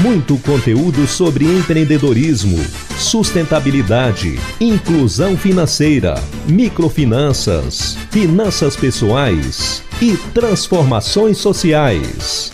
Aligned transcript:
Muito 0.00 0.36
conteúdo 0.38 1.06
sobre 1.06 1.44
empreendedorismo, 1.44 2.58
sustentabilidade, 2.98 4.38
inclusão 4.60 5.36
financeira, 5.36 6.14
microfinanças, 6.48 7.96
finanças 8.10 8.74
pessoais 8.74 9.84
e 10.00 10.16
transformações 10.32 11.38
sociais. 11.38 12.50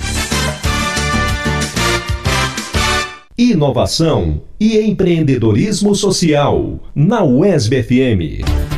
Inovação 3.36 4.42
e 4.58 4.78
empreendedorismo 4.80 5.94
social 5.94 6.80
na 6.94 7.22
UESB 7.22 7.82
FM. 7.82 8.68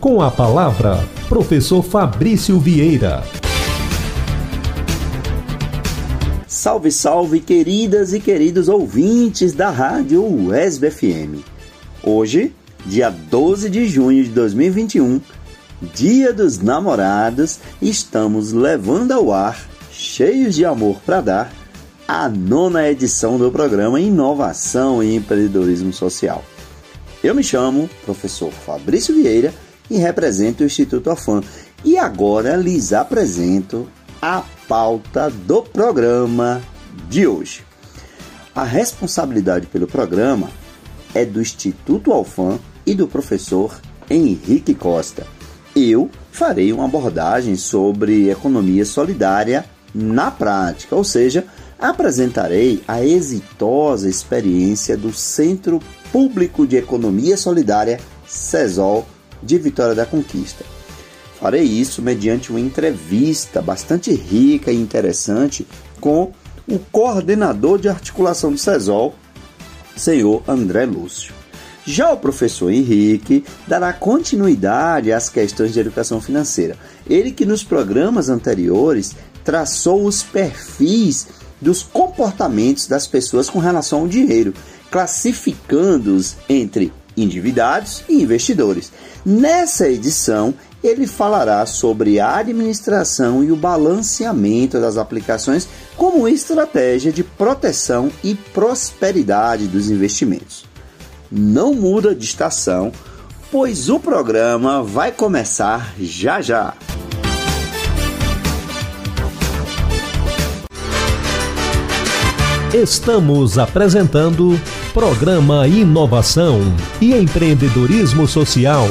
Com 0.00 0.22
a 0.22 0.30
palavra, 0.30 1.04
professor 1.28 1.82
Fabrício 1.82 2.58
Vieira. 2.58 3.24
Salve, 6.46 6.90
salve, 6.90 7.40
queridas 7.40 8.12
e 8.12 8.20
queridos 8.20 8.68
ouvintes 8.68 9.52
da 9.52 9.70
rádio 9.70 10.22
UESB 10.22 10.90
FM. 10.90 11.44
Hoje, 12.02 12.54
dia 12.84 13.10
12 13.10 13.70
de 13.70 13.88
junho 13.88 14.22
de 14.22 14.30
2021, 14.30 15.20
Dia 15.94 16.32
dos 16.32 16.58
Namorados, 16.58 17.58
estamos 17.80 18.52
levando 18.52 19.12
ao 19.12 19.32
ar, 19.32 19.66
cheios 19.90 20.54
de 20.54 20.64
amor 20.64 21.00
para 21.04 21.20
dar, 21.20 21.52
a 22.06 22.28
nona 22.28 22.88
edição 22.88 23.38
do 23.38 23.50
programa 23.50 23.98
Inovação 23.98 25.02
e 25.02 25.16
Empreendedorismo 25.16 25.92
Social. 25.92 26.44
Eu 27.22 27.34
me 27.34 27.42
chamo 27.42 27.88
professor 28.04 28.52
Fabrício 28.52 29.14
Vieira 29.14 29.52
e 29.90 29.98
represento 29.98 30.62
o 30.62 30.66
Instituto 30.66 31.10
Afan. 31.10 31.42
E 31.84 31.98
agora 31.98 32.56
lhes 32.56 32.92
apresento 32.92 33.88
a 34.20 34.42
pauta 34.66 35.30
do 35.30 35.62
programa 35.62 36.62
de 37.08 37.26
hoje. 37.26 37.62
A 38.54 38.64
responsabilidade 38.64 39.66
pelo 39.66 39.86
programa 39.86 40.48
é 41.14 41.24
do 41.24 41.40
Instituto 41.40 42.12
Alfam 42.12 42.58
e 42.86 42.94
do 42.94 43.06
professor 43.06 43.78
Henrique 44.08 44.74
Costa. 44.74 45.26
Eu 45.74 46.10
farei 46.30 46.72
uma 46.72 46.84
abordagem 46.84 47.56
sobre 47.56 48.30
economia 48.30 48.84
solidária 48.84 49.64
na 49.94 50.30
prática, 50.30 50.96
ou 50.96 51.04
seja, 51.04 51.44
apresentarei 51.78 52.82
a 52.86 53.04
exitosa 53.04 54.08
experiência 54.08 54.96
do 54.96 55.12
Centro 55.12 55.80
Público 56.10 56.66
de 56.66 56.76
Economia 56.76 57.36
Solidária, 57.36 58.00
CESOL, 58.26 59.06
de 59.44 59.58
Vitória 59.58 59.94
da 59.94 60.06
Conquista. 60.06 60.64
Farei 61.38 61.62
isso 61.62 62.00
mediante 62.00 62.50
uma 62.50 62.60
entrevista 62.60 63.60
bastante 63.60 64.12
rica 64.12 64.72
e 64.72 64.76
interessante 64.76 65.66
com 66.00 66.32
o 66.66 66.78
coordenador 66.78 67.78
de 67.78 67.88
articulação 67.88 68.52
do 68.52 68.58
CESOL, 68.58 69.14
senhor 69.96 70.42
André 70.48 70.86
Lúcio. 70.86 71.34
Já 71.86 72.12
o 72.12 72.16
professor 72.16 72.70
Henrique 72.70 73.44
dará 73.68 73.92
continuidade 73.92 75.12
às 75.12 75.28
questões 75.28 75.74
de 75.74 75.80
educação 75.80 76.18
financeira. 76.20 76.78
Ele 77.06 77.30
que 77.30 77.44
nos 77.44 77.62
programas 77.62 78.30
anteriores 78.30 79.14
traçou 79.44 80.06
os 80.06 80.22
perfis 80.22 81.26
dos 81.60 81.82
comportamentos 81.82 82.86
das 82.86 83.06
pessoas 83.06 83.50
com 83.50 83.58
relação 83.58 84.00
ao 84.00 84.08
dinheiro, 84.08 84.54
classificando-os 84.90 86.36
entre 86.48 86.90
endividados 87.16 88.02
e 88.08 88.22
investidores. 88.22 88.92
Nessa 89.24 89.88
edição, 89.88 90.54
ele 90.82 91.06
falará 91.06 91.64
sobre 91.64 92.20
a 92.20 92.36
administração 92.36 93.42
e 93.42 93.50
o 93.50 93.56
balanceamento 93.56 94.80
das 94.80 94.98
aplicações 94.98 95.66
como 95.96 96.28
estratégia 96.28 97.10
de 97.10 97.24
proteção 97.24 98.10
e 98.22 98.34
prosperidade 98.34 99.66
dos 99.66 99.90
investimentos. 99.90 100.66
Não 101.32 101.74
muda 101.74 102.14
de 102.14 102.24
estação, 102.24 102.92
pois 103.50 103.88
o 103.88 103.98
programa 103.98 104.82
vai 104.82 105.10
começar 105.10 105.94
já 105.98 106.40
já. 106.40 106.74
Estamos 112.74 113.56
apresentando 113.56 114.60
Programa 114.94 115.66
Inovação 115.66 116.60
e 117.00 117.14
Empreendedorismo 117.14 118.28
Social. 118.28 118.86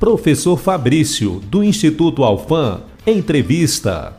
Professor 0.00 0.58
Fabrício, 0.58 1.38
do 1.38 1.62
Instituto 1.62 2.24
Alfam, 2.24 2.82
entrevista. 3.06 4.18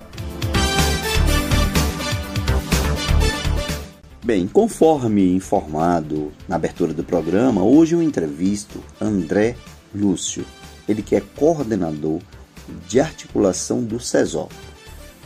Bem, 4.23 4.47
conforme 4.47 5.35
informado 5.35 6.31
na 6.47 6.55
abertura 6.55 6.93
do 6.93 7.03
programa, 7.03 7.65
hoje 7.65 7.95
eu 7.95 8.01
entrevisto 8.01 8.79
André 9.01 9.57
Lúcio, 9.93 10.45
ele 10.87 11.01
que 11.01 11.17
é 11.17 11.21
coordenador 11.35 12.21
de 12.87 12.99
articulação 12.99 13.83
do 13.83 13.99
CESOL. 13.99 14.49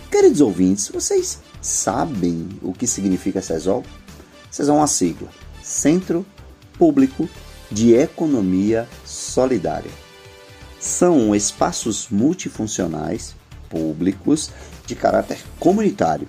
Queridos 0.09 0.41
ouvintes, 0.41 0.89
vocês 0.89 1.39
sabem 1.61 2.49
o 2.61 2.73
que 2.73 2.85
significa 2.85 3.41
CESOL? 3.41 3.83
CESOL 4.51 4.75
é 4.75 4.79
uma 4.79 4.87
sigla, 4.87 5.29
Centro 5.61 6.25
Público 6.77 7.27
de 7.71 7.93
Economia 7.93 8.87
Solidária. 9.05 9.91
São 10.79 11.33
espaços 11.35 12.07
multifuncionais 12.09 13.35
públicos 13.69 14.51
de 14.85 14.95
caráter 14.95 15.39
comunitário 15.59 16.27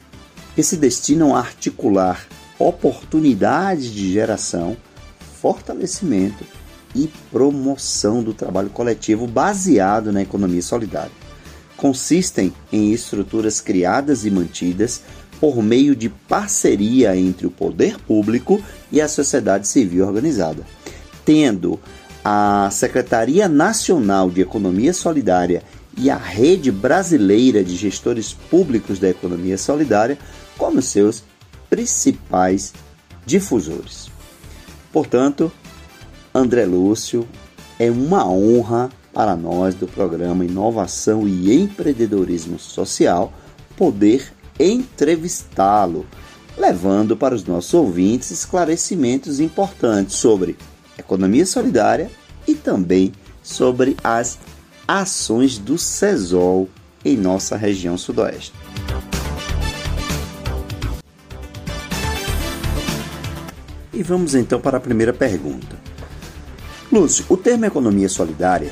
que 0.55 0.63
se 0.63 0.77
destinam 0.77 1.35
a 1.35 1.41
articular 1.41 2.27
oportunidades 2.59 3.87
de 3.87 4.13
geração, 4.13 4.77
fortalecimento 5.43 6.45
e 6.95 7.11
promoção 7.31 8.23
do 8.23 8.33
trabalho 8.33 8.71
coletivo 8.71 9.27
baseado 9.27 10.13
na 10.13 10.23
economia 10.23 10.63
solidária. 10.63 11.11
Consistem 11.77 12.53
em 12.73 12.93
estruturas 12.93 13.61
criadas 13.61 14.25
e 14.25 14.31
mantidas 14.31 15.03
por 15.41 15.63
meio 15.63 15.97
de 15.97 16.09
parceria 16.09 17.17
entre 17.17 17.47
o 17.47 17.51
poder 17.51 17.99
público 17.99 18.63
e 18.91 19.01
a 19.01 19.09
sociedade 19.09 19.67
civil 19.67 20.07
organizada, 20.07 20.65
tendo 21.25 21.79
a 22.25 22.69
Secretaria 22.71 23.49
Nacional 23.49 24.31
de 24.31 24.41
Economia 24.41 24.95
Solidária 24.95 25.63
e 25.97 26.09
a 26.09 26.17
Rede 26.17 26.71
Brasileira 26.71 27.63
de 27.63 27.77
Gestores 27.77 28.33
Públicos 28.33 28.99
da 28.99 29.11
Economia 29.11 29.59
Solidária 29.59 30.19
como 30.57 30.81
seus 30.81 31.23
principais 31.69 32.73
difusores. 33.27 34.09
Portanto, 34.93 35.53
André 36.37 36.67
Lúcio, 36.67 37.29
é 37.79 37.89
uma 37.89 38.29
honra 38.29 38.91
para 39.13 39.37
nós 39.37 39.77
do 39.77 39.87
programa 39.87 40.45
Inovação 40.45 41.29
e 41.29 41.55
Empreendedorismo 41.55 42.59
Social 42.59 43.33
poder 43.77 44.33
entrevistá-lo, 44.59 46.05
levando 46.59 47.17
para 47.17 47.37
os 47.37 47.45
nossos 47.45 47.73
ouvintes 47.73 48.33
esclarecimentos 48.33 49.39
importantes 49.39 50.17
sobre 50.17 50.57
economia 50.99 51.47
solidária 51.47 52.11
e 52.49 52.57
também 52.57 53.13
sobre 53.41 53.97
as 54.03 54.37
ações 54.89 55.57
do 55.57 55.79
CESOL 55.79 56.69
em 57.05 57.17
nossa 57.17 57.57
região 57.57 57.97
sudoeste. 57.97 58.53
E 63.93 64.03
vamos 64.03 64.35
então 64.35 64.61
para 64.61 64.79
a 64.79 64.81
primeira 64.81 65.13
pergunta. 65.13 65.94
Lúcio, 66.95 67.25
o 67.29 67.37
termo 67.37 67.65
economia 67.65 68.09
solidária, 68.09 68.71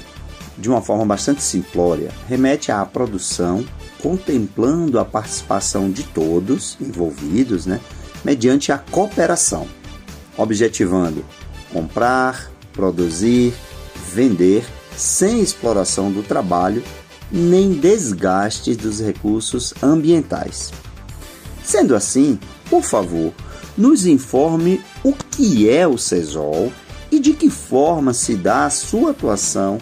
de 0.56 0.69
uma 0.69 0.80
forma 0.80 1.04
bastante 1.04 1.42
simplória, 1.42 2.12
remete 2.28 2.70
à 2.70 2.84
produção 2.86 3.64
contemplando 4.00 5.00
a 5.00 5.04
participação 5.04 5.90
de 5.90 6.04
todos 6.04 6.76
envolvidos, 6.80 7.66
né, 7.66 7.80
mediante 8.24 8.70
a 8.70 8.78
cooperação, 8.78 9.66
objetivando 10.36 11.24
comprar, 11.72 12.48
produzir, 12.72 13.52
vender 14.14 14.64
sem 14.96 15.40
exploração 15.40 16.12
do 16.12 16.22
trabalho 16.22 16.80
nem 17.28 17.72
desgaste 17.72 18.76
dos 18.76 19.00
recursos 19.00 19.74
ambientais. 19.82 20.70
Sendo 21.64 21.96
assim, 21.96 22.38
por 22.70 22.84
favor, 22.84 23.32
nos 23.76 24.06
informe 24.06 24.80
o 25.02 25.12
que 25.12 25.69
é 25.69 25.88
o 25.88 25.98
CESOL 25.98 26.70
e 27.12 27.20
de 27.20 27.34
que 27.34 27.50
forma 27.50 28.14
se 28.14 28.34
dá 28.34 28.64
a 28.64 28.70
sua 28.70 29.10
atuação 29.10 29.78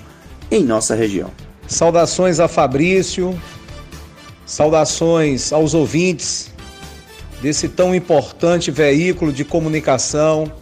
em 0.50 0.64
nossa 0.64 0.96
região. 0.96 1.30
Saudações 1.68 2.40
a 2.40 2.48
Fabrício, 2.48 3.40
saudações 4.44 5.52
aos 5.52 5.72
ouvintes 5.72 6.50
desse 7.40 7.68
tão 7.68 7.94
importante 7.94 8.72
veículo 8.72 9.32
de 9.32 9.44
comunicação 9.44 10.52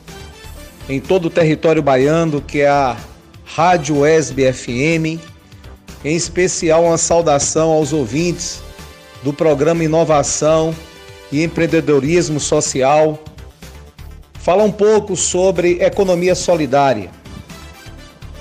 em 0.88 1.00
todo 1.00 1.26
o 1.26 1.30
território 1.30 1.82
baiano, 1.82 2.42
que 2.42 2.60
é 2.60 2.68
a 2.68 2.96
Rádio 3.44 4.06
ESB 4.06 4.52
FM. 4.52 5.20
Em 6.04 6.14
especial, 6.14 6.84
uma 6.84 6.98
saudação 6.98 7.70
aos 7.70 7.94
ouvintes 7.94 8.60
do 9.22 9.32
programa 9.32 9.82
Inovação 9.82 10.74
e 11.32 11.42
Empreendedorismo 11.42 12.38
Social. 12.38 13.18
Fala 14.48 14.64
um 14.64 14.72
pouco 14.72 15.14
sobre 15.14 15.72
economia 15.82 16.34
solidária. 16.34 17.10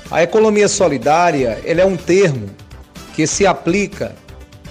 A 0.10 0.24
economia 0.24 0.70
solidária 0.70 1.62
é 1.66 1.86
um 1.86 1.98
termo 1.98 2.50
que 3.14 3.28
se 3.28 3.46
aplica 3.46 4.16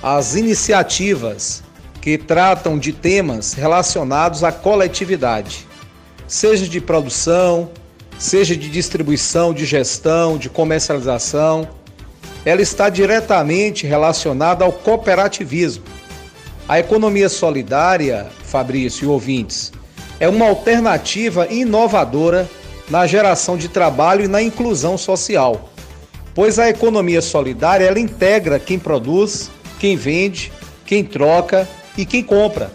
às 0.03 0.35
iniciativas 0.35 1.63
que 2.01 2.17
tratam 2.17 2.79
de 2.79 2.91
temas 2.91 3.53
relacionados 3.53 4.43
à 4.43 4.51
coletividade, 4.51 5.69
seja 6.27 6.67
de 6.67 6.81
produção, 6.81 7.71
seja 8.19 8.57
de 8.57 8.71
distribuição, 8.71 9.53
de 9.53 9.67
gestão, 9.67 10.39
de 10.39 10.49
comercialização. 10.49 11.69
Ela 12.47 12.63
está 12.63 12.89
diretamente 12.89 13.87
relacionada 13.87 14.65
ao 14.65 14.73
cooperativismo. 14.73 15.85
A 16.67 16.79
economia 16.79 17.29
solidária, 17.29 18.27
Fabrício 18.43 19.05
e 19.05 19.07
ouvintes, 19.07 19.76
é 20.19 20.29
uma 20.29 20.47
alternativa 20.47 21.47
inovadora 21.51 22.49
na 22.89 23.07
geração 23.07 23.57
de 23.57 23.69
trabalho 23.69 24.25
e 24.25 24.29
na 24.29 24.41
inclusão 24.41 24.97
social, 24.97 25.71
pois 26.35 26.59
a 26.59 26.69
economia 26.69 27.21
solidária 27.21 27.85
ela 27.85 27.99
integra 27.99 28.59
quem 28.59 28.79
produz, 28.79 29.51
quem 29.79 29.97
vende, 29.97 30.53
quem 30.85 31.05
troca 31.05 31.69
e 31.97 32.07
quem 32.07 32.23
compra. 32.23 32.71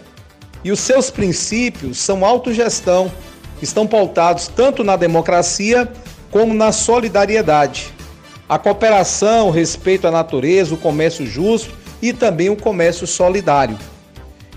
E 0.62 0.70
os 0.70 0.80
seus 0.80 1.10
princípios 1.10 1.98
são 1.98 2.24
autogestão, 2.24 3.10
estão 3.60 3.86
pautados 3.86 4.48
tanto 4.48 4.84
na 4.84 4.96
democracia 4.96 5.90
como 6.30 6.54
na 6.54 6.72
solidariedade. 6.72 7.92
A 8.48 8.58
cooperação, 8.58 9.48
o 9.48 9.50
respeito 9.50 10.06
à 10.06 10.10
natureza, 10.10 10.74
o 10.74 10.78
comércio 10.78 11.26
justo 11.26 11.72
e 12.00 12.12
também 12.12 12.50
o 12.50 12.56
comércio 12.56 13.06
solidário. 13.06 13.78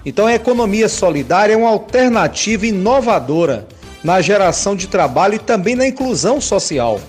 Então, 0.05 0.27
a 0.27 0.35
economia 0.35 0.87
solidária 0.87 1.53
é 1.53 1.57
uma 1.57 1.69
alternativa 1.69 2.67
inovadora 2.67 3.67
na 4.03 4.21
geração 4.21 4.75
de 4.75 4.87
trabalho 4.87 5.35
e 5.35 5.39
também 5.39 5.75
na 5.75 5.87
inclusão 5.87 6.39
social. 6.39 6.99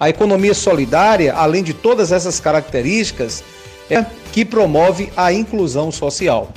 A 0.00 0.08
economia 0.08 0.54
solidária, 0.54 1.32
além 1.32 1.62
de 1.62 1.72
todas 1.72 2.10
essas 2.10 2.40
características, 2.40 3.44
é 3.88 4.04
que 4.32 4.44
promove 4.44 5.12
a 5.16 5.32
inclusão 5.32 5.92
social. 5.92 6.50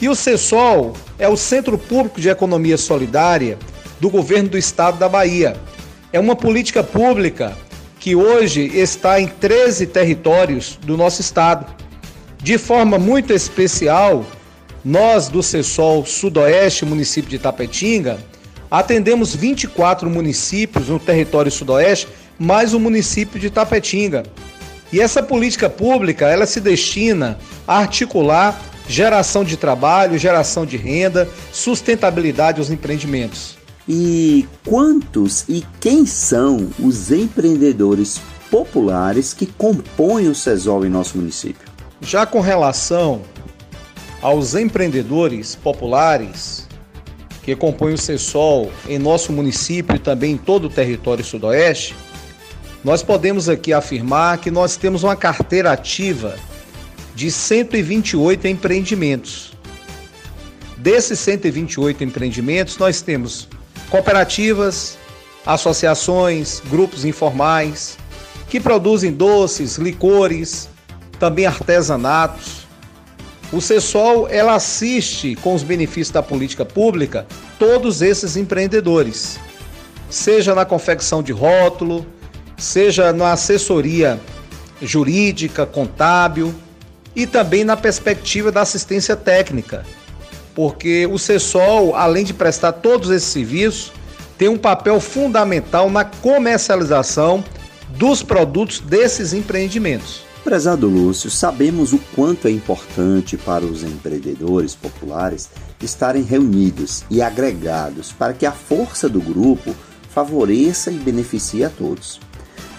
E 0.00 0.08
o 0.08 0.14
CESOL 0.14 0.94
é 1.18 1.28
o 1.28 1.36
Centro 1.36 1.78
Público 1.78 2.20
de 2.20 2.28
Economia 2.28 2.76
Solidária 2.76 3.58
do 4.00 4.10
governo 4.10 4.50
do 4.50 4.58
estado 4.58 4.98
da 4.98 5.08
Bahia. 5.08 5.56
É 6.12 6.18
uma 6.18 6.34
política 6.34 6.82
pública 6.82 7.56
que 8.00 8.16
hoje 8.16 8.62
está 8.74 9.20
em 9.20 9.28
13 9.28 9.86
territórios 9.86 10.78
do 10.82 10.96
nosso 10.96 11.20
estado. 11.20 11.64
De 12.42 12.58
forma 12.58 12.98
muito 12.98 13.32
especial, 13.32 14.26
nós 14.84 15.28
do 15.28 15.42
CESOL 15.42 16.04
Sudoeste, 16.04 16.84
município 16.84 17.30
de 17.30 17.38
Tapetinga, 17.38 18.18
Atendemos 18.72 19.34
24 19.34 20.08
municípios 20.08 20.88
no 20.88 20.98
território 20.98 21.52
sudoeste, 21.52 22.08
mais 22.38 22.72
o 22.72 22.80
município 22.80 23.38
de 23.38 23.50
Tapetinga. 23.50 24.22
E 24.90 24.98
essa 24.98 25.22
política 25.22 25.68
pública, 25.68 26.26
ela 26.26 26.46
se 26.46 26.58
destina 26.58 27.38
a 27.68 27.76
articular 27.76 28.58
geração 28.88 29.44
de 29.44 29.58
trabalho, 29.58 30.16
geração 30.16 30.64
de 30.64 30.78
renda, 30.78 31.28
sustentabilidade 31.52 32.60
aos 32.60 32.70
empreendimentos. 32.70 33.58
E 33.86 34.48
quantos 34.64 35.44
e 35.50 35.62
quem 35.78 36.06
são 36.06 36.70
os 36.78 37.10
empreendedores 37.10 38.22
populares 38.50 39.34
que 39.34 39.44
compõem 39.44 40.28
o 40.28 40.34
CESOL 40.34 40.86
em 40.86 40.88
nosso 40.88 41.18
município? 41.18 41.68
Já 42.00 42.24
com 42.24 42.40
relação 42.40 43.20
aos 44.22 44.54
empreendedores 44.54 45.56
populares, 45.56 46.68
que 47.42 47.56
compõe 47.56 47.94
o 47.94 47.98
CESOL 47.98 48.72
em 48.88 48.98
nosso 48.98 49.32
município 49.32 49.96
e 49.96 49.98
também 49.98 50.32
em 50.32 50.38
todo 50.38 50.66
o 50.66 50.70
território 50.70 51.24
sudoeste, 51.24 51.96
nós 52.84 53.02
podemos 53.02 53.48
aqui 53.48 53.72
afirmar 53.72 54.38
que 54.38 54.50
nós 54.50 54.76
temos 54.76 55.02
uma 55.02 55.16
carteira 55.16 55.72
ativa 55.72 56.36
de 57.14 57.30
128 57.30 58.46
empreendimentos. 58.46 59.52
Desses 60.78 61.18
128 61.20 62.02
empreendimentos, 62.02 62.78
nós 62.78 63.00
temos 63.02 63.48
cooperativas, 63.90 64.96
associações, 65.44 66.62
grupos 66.70 67.04
informais 67.04 67.98
que 68.48 68.60
produzem 68.60 69.12
doces, 69.12 69.78
licores, 69.78 70.68
também 71.18 71.46
artesanatos, 71.46 72.61
o 73.52 73.60
CESOL 73.60 74.26
ela 74.28 74.54
assiste 74.54 75.36
com 75.36 75.54
os 75.54 75.62
benefícios 75.62 76.10
da 76.10 76.22
política 76.22 76.64
pública 76.64 77.26
todos 77.58 78.00
esses 78.00 78.36
empreendedores, 78.36 79.38
seja 80.08 80.54
na 80.54 80.64
confecção 80.64 81.22
de 81.22 81.32
rótulo, 81.32 82.06
seja 82.56 83.12
na 83.12 83.32
assessoria 83.32 84.18
jurídica, 84.80 85.66
contábil 85.66 86.54
e 87.14 87.26
também 87.26 87.62
na 87.62 87.76
perspectiva 87.76 88.50
da 88.50 88.62
assistência 88.62 89.14
técnica, 89.14 89.84
porque 90.54 91.06
o 91.06 91.18
CESOL, 91.18 91.94
além 91.94 92.24
de 92.24 92.32
prestar 92.32 92.72
todos 92.72 93.10
esses 93.10 93.28
serviços, 93.28 93.92
tem 94.38 94.48
um 94.48 94.58
papel 94.58 94.98
fundamental 94.98 95.90
na 95.90 96.04
comercialização 96.04 97.44
dos 97.90 98.22
produtos 98.22 98.80
desses 98.80 99.34
empreendimentos. 99.34 100.31
Prezado 100.44 100.88
Lúcio, 100.88 101.30
sabemos 101.30 101.92
o 101.92 101.98
quanto 102.16 102.48
é 102.48 102.50
importante 102.50 103.36
para 103.36 103.64
os 103.64 103.84
empreendedores 103.84 104.74
populares 104.74 105.48
estarem 105.80 106.24
reunidos 106.24 107.04
e 107.08 107.22
agregados 107.22 108.10
para 108.10 108.32
que 108.32 108.44
a 108.44 108.50
força 108.50 109.08
do 109.08 109.20
grupo 109.20 109.72
favoreça 110.10 110.90
e 110.90 110.98
beneficie 110.98 111.64
a 111.64 111.70
todos, 111.70 112.20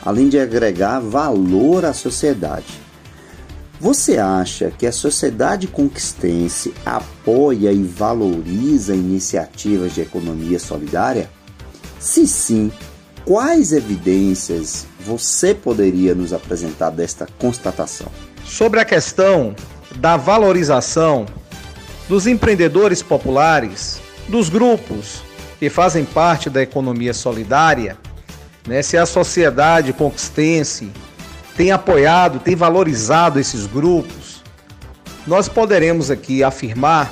além 0.03 0.27
de 0.27 0.37
agregar 0.37 0.99
valor 0.99 1.85
à 1.85 1.93
sociedade. 1.93 2.81
Você 3.79 4.17
acha 4.17 4.69
que 4.69 4.85
a 4.85 4.91
sociedade 4.91 5.65
conquistense 5.65 6.73
apoia 6.85 7.71
e 7.71 7.81
valoriza 7.81 8.93
iniciativas 8.93 9.95
de 9.95 10.01
economia 10.01 10.59
solidária? 10.59 11.29
Se 11.97 12.27
sim, 12.27 12.71
quais 13.25 13.71
evidências 13.71 14.85
você 15.05 15.53
poderia 15.53 16.15
nos 16.15 16.33
apresentar 16.33 16.89
desta 16.89 17.27
constatação? 17.37 18.07
Sobre 18.45 18.79
a 18.79 18.85
questão 18.85 19.55
da 19.95 20.17
valorização 20.17 21.25
dos 22.07 22.27
empreendedores 22.27 23.01
populares, 23.01 23.99
dos 24.27 24.49
grupos 24.49 25.21
que 25.59 25.69
fazem 25.69 26.05
parte 26.05 26.49
da 26.49 26.61
economia 26.61 27.13
solidária, 27.13 27.97
né, 28.67 28.81
se 28.81 28.97
a 28.97 29.05
sociedade 29.05 29.93
conquistense 29.93 30.89
tem 31.55 31.71
apoiado, 31.71 32.39
tem 32.39 32.55
valorizado 32.55 33.39
esses 33.39 33.65
grupos, 33.65 34.41
nós 35.27 35.47
poderemos 35.47 36.09
aqui 36.09 36.43
afirmar 36.43 37.11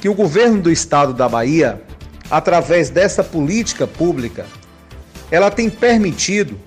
que 0.00 0.08
o 0.08 0.14
governo 0.14 0.60
do 0.60 0.70
estado 0.70 1.12
da 1.12 1.28
Bahia, 1.28 1.82
através 2.30 2.90
dessa 2.90 3.22
política 3.22 3.86
pública, 3.86 4.46
ela 5.30 5.50
tem 5.50 5.70
permitido 5.70 6.58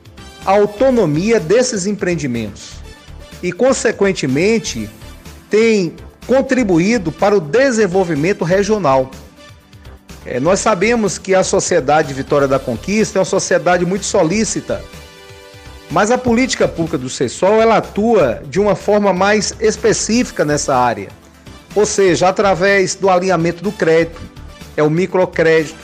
a 0.45 0.51
autonomia 0.51 1.39
desses 1.39 1.85
empreendimentos 1.85 2.73
e, 3.41 3.51
consequentemente, 3.51 4.89
tem 5.49 5.95
contribuído 6.25 7.11
para 7.11 7.35
o 7.35 7.39
desenvolvimento 7.39 8.43
regional. 8.43 9.09
É, 10.25 10.39
nós 10.39 10.59
sabemos 10.59 11.17
que 11.17 11.33
a 11.33 11.43
sociedade 11.43 12.13
Vitória 12.13 12.47
da 12.47 12.59
Conquista 12.59 13.17
é 13.17 13.19
uma 13.19 13.25
sociedade 13.25 13.85
muito 13.85 14.05
solícita, 14.05 14.83
mas 15.89 16.11
a 16.11 16.17
política 16.17 16.67
pública 16.67 16.97
do 16.97 17.09
CESOL 17.09 17.61
ela 17.61 17.77
atua 17.77 18.41
de 18.49 18.59
uma 18.59 18.75
forma 18.75 19.13
mais 19.13 19.53
específica 19.59 20.43
nessa 20.43 20.75
área, 20.75 21.07
ou 21.73 21.85
seja, 21.85 22.27
através 22.27 22.95
do 22.95 23.09
alinhamento 23.09 23.63
do 23.63 23.71
crédito, 23.71 24.19
é 24.75 24.83
o 24.83 24.89
microcrédito, 24.89 25.77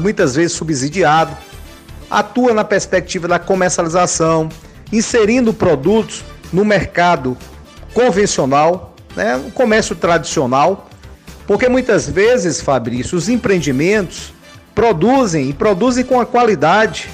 muitas 0.00 0.34
vezes 0.34 0.52
subsidiado, 0.52 1.36
atua 2.12 2.52
na 2.52 2.62
perspectiva 2.62 3.26
da 3.26 3.38
comercialização, 3.38 4.50
inserindo 4.92 5.54
produtos 5.54 6.22
no 6.52 6.64
mercado 6.64 7.36
convencional, 7.94 8.94
né, 9.16 9.36
um 9.36 9.50
comércio 9.50 9.96
tradicional, 9.96 10.90
porque 11.46 11.68
muitas 11.68 12.08
vezes, 12.08 12.60
Fabrício, 12.60 13.16
os 13.16 13.28
empreendimentos 13.28 14.32
produzem 14.74 15.48
e 15.48 15.52
produzem 15.52 16.04
com 16.04 16.20
a 16.20 16.26
qualidade. 16.26 17.08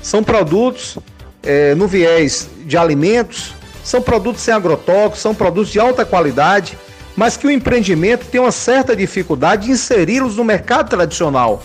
São 0.00 0.22
produtos 0.22 0.98
é, 1.42 1.74
no 1.74 1.88
viés 1.88 2.48
de 2.64 2.76
alimentos, 2.76 3.54
são 3.82 4.00
produtos 4.00 4.42
sem 4.42 4.54
agrotóxicos, 4.54 5.20
são 5.20 5.34
produtos 5.34 5.70
de 5.70 5.80
alta 5.80 6.04
qualidade, 6.04 6.78
mas 7.16 7.36
que 7.36 7.46
o 7.46 7.50
empreendimento 7.50 8.26
tem 8.26 8.40
uma 8.40 8.52
certa 8.52 8.94
dificuldade 8.94 9.66
de 9.66 9.72
inseri-los 9.72 10.36
no 10.36 10.44
mercado 10.44 10.88
tradicional. 10.88 11.62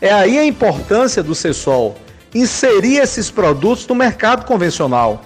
É 0.00 0.12
aí 0.12 0.38
a 0.38 0.44
importância 0.44 1.22
do 1.22 1.34
CESOL, 1.34 1.96
inserir 2.34 2.98
esses 2.98 3.30
produtos 3.30 3.86
no 3.86 3.94
mercado 3.94 4.44
convencional. 4.44 5.22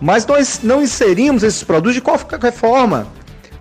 Mas 0.00 0.26
nós 0.26 0.60
não 0.62 0.82
inserimos 0.82 1.42
esses 1.42 1.62
produtos 1.62 1.94
de 1.94 2.00
qualquer 2.00 2.52
forma. 2.52 3.06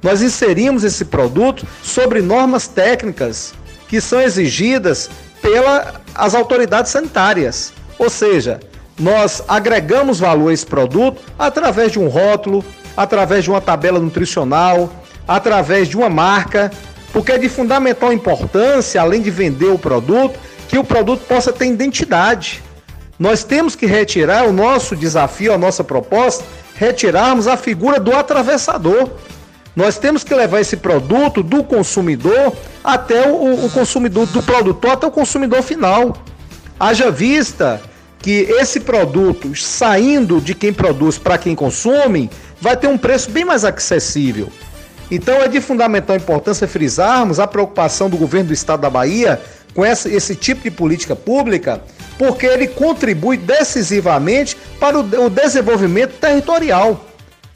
Nós 0.01 0.21
inserimos 0.21 0.83
esse 0.83 1.05
produto 1.05 1.67
sobre 1.83 2.21
normas 2.21 2.67
técnicas 2.67 3.53
que 3.87 4.01
são 4.01 4.21
exigidas 4.21 5.09
pelas 5.41 6.33
autoridades 6.33 6.91
sanitárias. 6.91 7.73
Ou 7.99 8.09
seja, 8.09 8.59
nós 8.97 9.43
agregamos 9.47 10.19
valor 10.19 10.49
a 10.49 10.53
esse 10.53 10.65
produto 10.65 11.21
através 11.37 11.91
de 11.91 11.99
um 11.99 12.07
rótulo, 12.07 12.63
através 12.95 13.43
de 13.43 13.51
uma 13.51 13.61
tabela 13.61 13.99
nutricional, 13.99 14.91
através 15.27 15.87
de 15.87 15.97
uma 15.97 16.09
marca, 16.09 16.71
porque 17.13 17.33
é 17.33 17.37
de 17.37 17.49
fundamental 17.49 18.11
importância, 18.11 19.01
além 19.01 19.21
de 19.21 19.29
vender 19.29 19.69
o 19.69 19.77
produto, 19.77 20.39
que 20.71 20.79
o 20.79 20.85
produto 20.85 21.25
possa 21.27 21.51
ter 21.51 21.65
identidade. 21.65 22.63
Nós 23.19 23.43
temos 23.43 23.75
que 23.75 23.85
retirar 23.85 24.47
o 24.47 24.53
nosso 24.53 24.95
desafio, 24.95 25.53
a 25.53 25.57
nossa 25.57 25.83
proposta, 25.83 26.45
retirarmos 26.75 27.45
a 27.45 27.57
figura 27.57 27.99
do 27.99 28.15
atravessador. 28.15 29.09
Nós 29.75 29.97
temos 29.97 30.23
que 30.23 30.33
levar 30.33 30.61
esse 30.61 30.77
produto 30.77 31.43
do 31.43 31.61
consumidor 31.61 32.55
até 32.81 33.27
o, 33.27 33.65
o 33.65 33.69
consumidor, 33.69 34.25
do 34.27 34.41
produtor 34.41 34.91
até 34.91 35.05
o 35.05 35.11
consumidor 35.11 35.61
final. 35.61 36.15
Haja 36.79 37.11
vista 37.11 37.81
que 38.19 38.47
esse 38.51 38.79
produto, 38.79 39.53
saindo 39.53 40.39
de 40.39 40.55
quem 40.55 40.71
produz 40.71 41.17
para 41.17 41.37
quem 41.37 41.53
consome, 41.53 42.29
vai 42.61 42.77
ter 42.77 42.87
um 42.87 42.97
preço 42.97 43.29
bem 43.29 43.43
mais 43.43 43.65
acessível. 43.65 44.49
Então 45.11 45.35
é 45.35 45.49
de 45.49 45.59
fundamental 45.59 46.15
importância 46.15 46.65
frisarmos 46.65 47.41
a 47.41 47.45
preocupação 47.45 48.09
do 48.09 48.15
governo 48.15 48.47
do 48.47 48.53
estado 48.53 48.79
da 48.79 48.89
Bahia 48.89 49.41
com 49.73 49.85
essa, 49.85 50.09
esse 50.09 50.35
tipo 50.35 50.63
de 50.63 50.71
política 50.71 51.15
pública, 51.15 51.81
porque 52.17 52.45
ele 52.45 52.67
contribui 52.67 53.37
decisivamente 53.37 54.57
para 54.79 54.99
o, 54.99 55.25
o 55.25 55.29
desenvolvimento 55.29 56.19
territorial. 56.19 57.07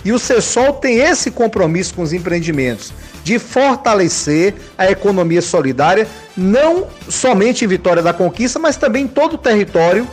E 0.03 0.11
o 0.11 0.19
CESOL 0.19 0.73
tem 0.73 0.99
esse 0.99 1.31
compromisso 1.31 1.95
com 1.95 2.03
os 2.03 2.13
empreendimentos 2.13 2.93
de 3.23 3.39
fortalecer 3.39 4.53
a 4.77 4.89
economia 4.89 5.41
solidária, 5.41 6.07
não 6.37 6.87
somente 7.09 7.65
em 7.65 7.67
Vitória 7.67 8.03
da 8.03 8.13
Conquista, 8.13 8.59
mas 8.59 8.77
também 8.77 9.05
em 9.05 9.07
todo 9.07 9.33
o 9.33 9.37
território 9.37 10.07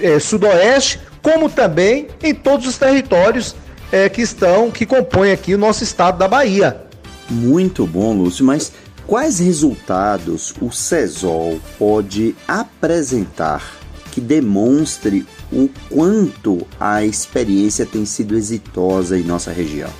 é, 0.00 0.18
sudoeste, 0.18 1.00
como 1.22 1.48
também 1.48 2.08
em 2.22 2.34
todos 2.34 2.66
os 2.66 2.76
territórios 2.76 3.56
é, 3.90 4.10
que 4.10 4.20
estão, 4.20 4.70
que 4.70 4.84
compõem 4.84 5.32
aqui 5.32 5.54
o 5.54 5.58
nosso 5.58 5.82
estado 5.82 6.18
da 6.18 6.28
Bahia. 6.28 6.82
Muito 7.30 7.86
bom, 7.86 8.12
Lúcio, 8.12 8.44
mas 8.44 8.72
Quais 9.06 9.38
resultados 9.38 10.54
o 10.62 10.72
CESOL 10.72 11.60
pode 11.78 12.34
apresentar 12.48 13.76
que 14.10 14.18
demonstre 14.18 15.26
o 15.52 15.68
quanto 15.90 16.66
a 16.80 17.04
experiência 17.04 17.84
tem 17.84 18.06
sido 18.06 18.34
exitosa 18.34 19.18
em 19.18 19.22
nossa 19.22 19.52
região? 19.52 19.90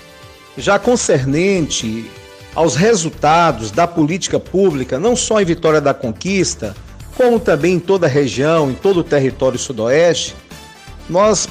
Já 0.56 0.78
concernente 0.78 2.10
aos 2.54 2.76
resultados 2.76 3.70
da 3.70 3.86
política 3.86 4.40
pública, 4.40 4.98
não 4.98 5.14
só 5.14 5.38
em 5.38 5.44
Vitória 5.44 5.82
da 5.82 5.92
Conquista, 5.92 6.74
como 7.14 7.38
também 7.38 7.74
em 7.74 7.80
toda 7.80 8.06
a 8.06 8.10
região, 8.10 8.70
em 8.70 8.74
todo 8.74 9.00
o 9.00 9.04
território 9.04 9.58
sudoeste, 9.58 10.34
nós 11.10 11.46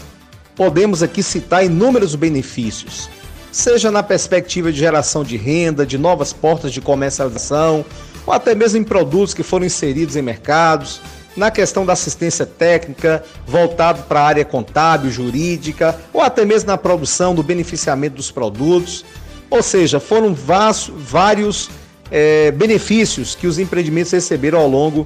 podemos 0.55 1.03
aqui 1.03 1.21
citar 1.21 1.63
inúmeros 1.63 2.15
benefícios 2.15 3.09
seja 3.53 3.91
na 3.91 4.01
perspectiva 4.01 4.71
de 4.71 4.79
geração 4.79 5.23
de 5.23 5.37
renda, 5.37 5.85
de 5.85 5.95
novas 5.95 6.33
portas 6.33 6.73
de 6.73 6.81
comercialização, 6.81 7.85
ou 8.25 8.33
até 8.33 8.55
mesmo 8.55 8.79
em 8.79 8.83
produtos 8.83 9.33
que 9.33 9.43
foram 9.43 9.65
inseridos 9.65 10.15
em 10.15 10.23
mercados, 10.23 10.99
na 11.37 11.51
questão 11.51 11.85
da 11.85 11.93
assistência 11.93 12.47
técnica, 12.47 13.23
voltado 13.45 14.03
para 14.03 14.21
a 14.21 14.25
área 14.25 14.45
contábil, 14.45 15.11
jurídica, 15.11 15.95
ou 16.11 16.21
até 16.21 16.43
mesmo 16.43 16.67
na 16.67 16.77
produção 16.77 17.35
do 17.35 17.43
beneficiamento 17.43 18.15
dos 18.15 18.31
produtos. 18.31 19.05
Ou 19.51 19.61
seja, 19.61 19.99
foram 19.99 20.33
vários 20.33 21.69
é, 22.09 22.49
benefícios 22.51 23.35
que 23.35 23.45
os 23.45 23.59
empreendimentos 23.59 24.11
receberam 24.11 24.59
ao 24.59 24.67
longo 24.67 25.05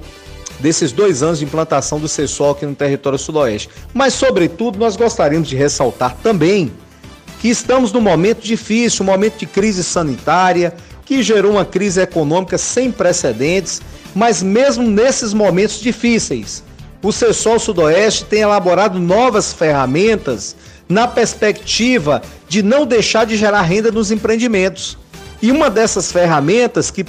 desses 0.60 0.94
dois 0.94 1.22
anos 1.22 1.40
de 1.40 1.46
implantação 1.46 2.00
do 2.00 2.08
CESOL 2.08 2.52
aqui 2.52 2.66
no 2.66 2.76
território 2.76 3.20
sudoeste. 3.20 3.70
Mas, 3.94 4.14
sobretudo, 4.14 4.80
nós 4.80 4.96
gostaríamos 4.96 5.50
de 5.50 5.56
ressaltar 5.58 6.16
também 6.24 6.72
que 7.40 7.50
estamos 7.50 7.92
num 7.92 8.02
momento 8.02 8.42
difícil, 8.42 9.04
um 9.04 9.08
momento 9.08 9.38
de 9.38 9.46
crise 9.46 9.84
sanitária, 9.84 10.74
que 11.06 11.24
gerou 11.24 11.54
uma 11.54 11.66
crise 11.66 12.02
econômica 12.02 12.58
sem 12.58 12.92
precedentes, 12.92 13.82
mas 14.14 14.44
mesmo 14.44 14.84
nesses 14.84 15.34
momentos 15.34 15.80
difíceis, 15.80 16.64
o 17.02 17.12
Cessol 17.12 17.60
Sudoeste 17.60 18.26
tem 18.26 18.42
elaborado 18.42 19.00
novas 19.00 19.54
ferramentas 19.54 20.56
na 20.90 21.08
perspectiva 21.08 22.22
de 22.50 22.64
não 22.64 22.86
deixar 22.86 23.26
de 23.26 23.38
gerar 23.38 23.62
renda 23.62 23.92
nos 23.92 24.12
empreendimentos. 24.12 24.98
E 25.42 25.52
uma 25.52 25.70
dessas 25.70 26.12
ferramentas 26.12 26.90
que 26.90 27.06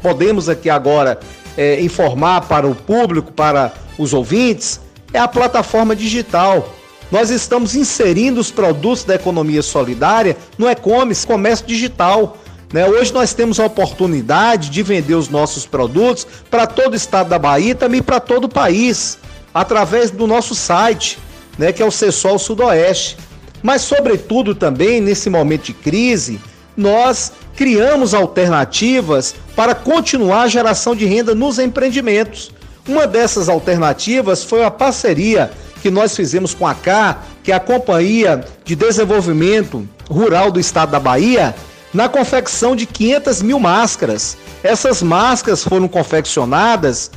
podemos 0.00 0.48
aqui 0.48 0.70
agora 0.70 1.18
é, 1.56 1.80
informar 1.80 2.42
para 2.42 2.66
o 2.66 2.74
público, 2.74 3.32
para 3.32 3.72
os 3.98 4.14
ouvintes, 4.14 4.80
é 5.12 5.18
a 5.18 5.28
plataforma 5.28 5.94
digital 5.96 6.72
nós 7.12 7.28
estamos 7.28 7.76
inserindo 7.76 8.40
os 8.40 8.50
produtos 8.50 9.04
da 9.04 9.14
economia 9.14 9.60
solidária 9.60 10.34
no 10.56 10.66
e-commerce, 10.68 11.26
comércio 11.26 11.66
digital. 11.66 12.38
Né? 12.72 12.88
Hoje 12.88 13.12
nós 13.12 13.34
temos 13.34 13.60
a 13.60 13.66
oportunidade 13.66 14.70
de 14.70 14.82
vender 14.82 15.14
os 15.14 15.28
nossos 15.28 15.66
produtos 15.66 16.26
para 16.50 16.66
todo 16.66 16.94
o 16.94 16.96
estado 16.96 17.28
da 17.28 17.38
Bahia 17.38 17.72
e 17.72 17.74
também 17.74 18.02
para 18.02 18.18
todo 18.18 18.44
o 18.44 18.48
país, 18.48 19.18
através 19.52 20.10
do 20.10 20.26
nosso 20.26 20.54
site, 20.54 21.18
né, 21.58 21.70
que 21.70 21.82
é 21.82 21.84
o 21.84 21.90
Cessol 21.90 22.38
Sudoeste. 22.38 23.18
Mas, 23.62 23.82
sobretudo, 23.82 24.54
também 24.54 24.98
nesse 24.98 25.28
momento 25.28 25.64
de 25.64 25.74
crise, 25.74 26.40
nós 26.74 27.30
criamos 27.54 28.14
alternativas 28.14 29.34
para 29.54 29.74
continuar 29.74 30.44
a 30.44 30.48
geração 30.48 30.96
de 30.96 31.04
renda 31.04 31.34
nos 31.34 31.58
empreendimentos. 31.58 32.50
Uma 32.88 33.06
dessas 33.06 33.50
alternativas 33.50 34.42
foi 34.42 34.64
a 34.64 34.70
parceria 34.70 35.50
que 35.82 35.90
nós 35.90 36.14
fizemos 36.14 36.54
com 36.54 36.64
a 36.64 36.74
CA, 36.74 37.18
que 37.42 37.50
é 37.50 37.54
a 37.56 37.60
Companhia 37.60 38.44
de 38.64 38.76
Desenvolvimento 38.76 39.86
Rural 40.08 40.52
do 40.52 40.60
Estado 40.60 40.92
da 40.92 41.00
Bahia, 41.00 41.54
na 41.92 42.08
confecção 42.08 42.76
de 42.76 42.86
500 42.86 43.42
mil 43.42 43.58
máscaras. 43.58 44.36
Essas 44.62 45.02
máscaras 45.02 45.64
foram 45.64 45.88
confeccionadas 45.88 47.10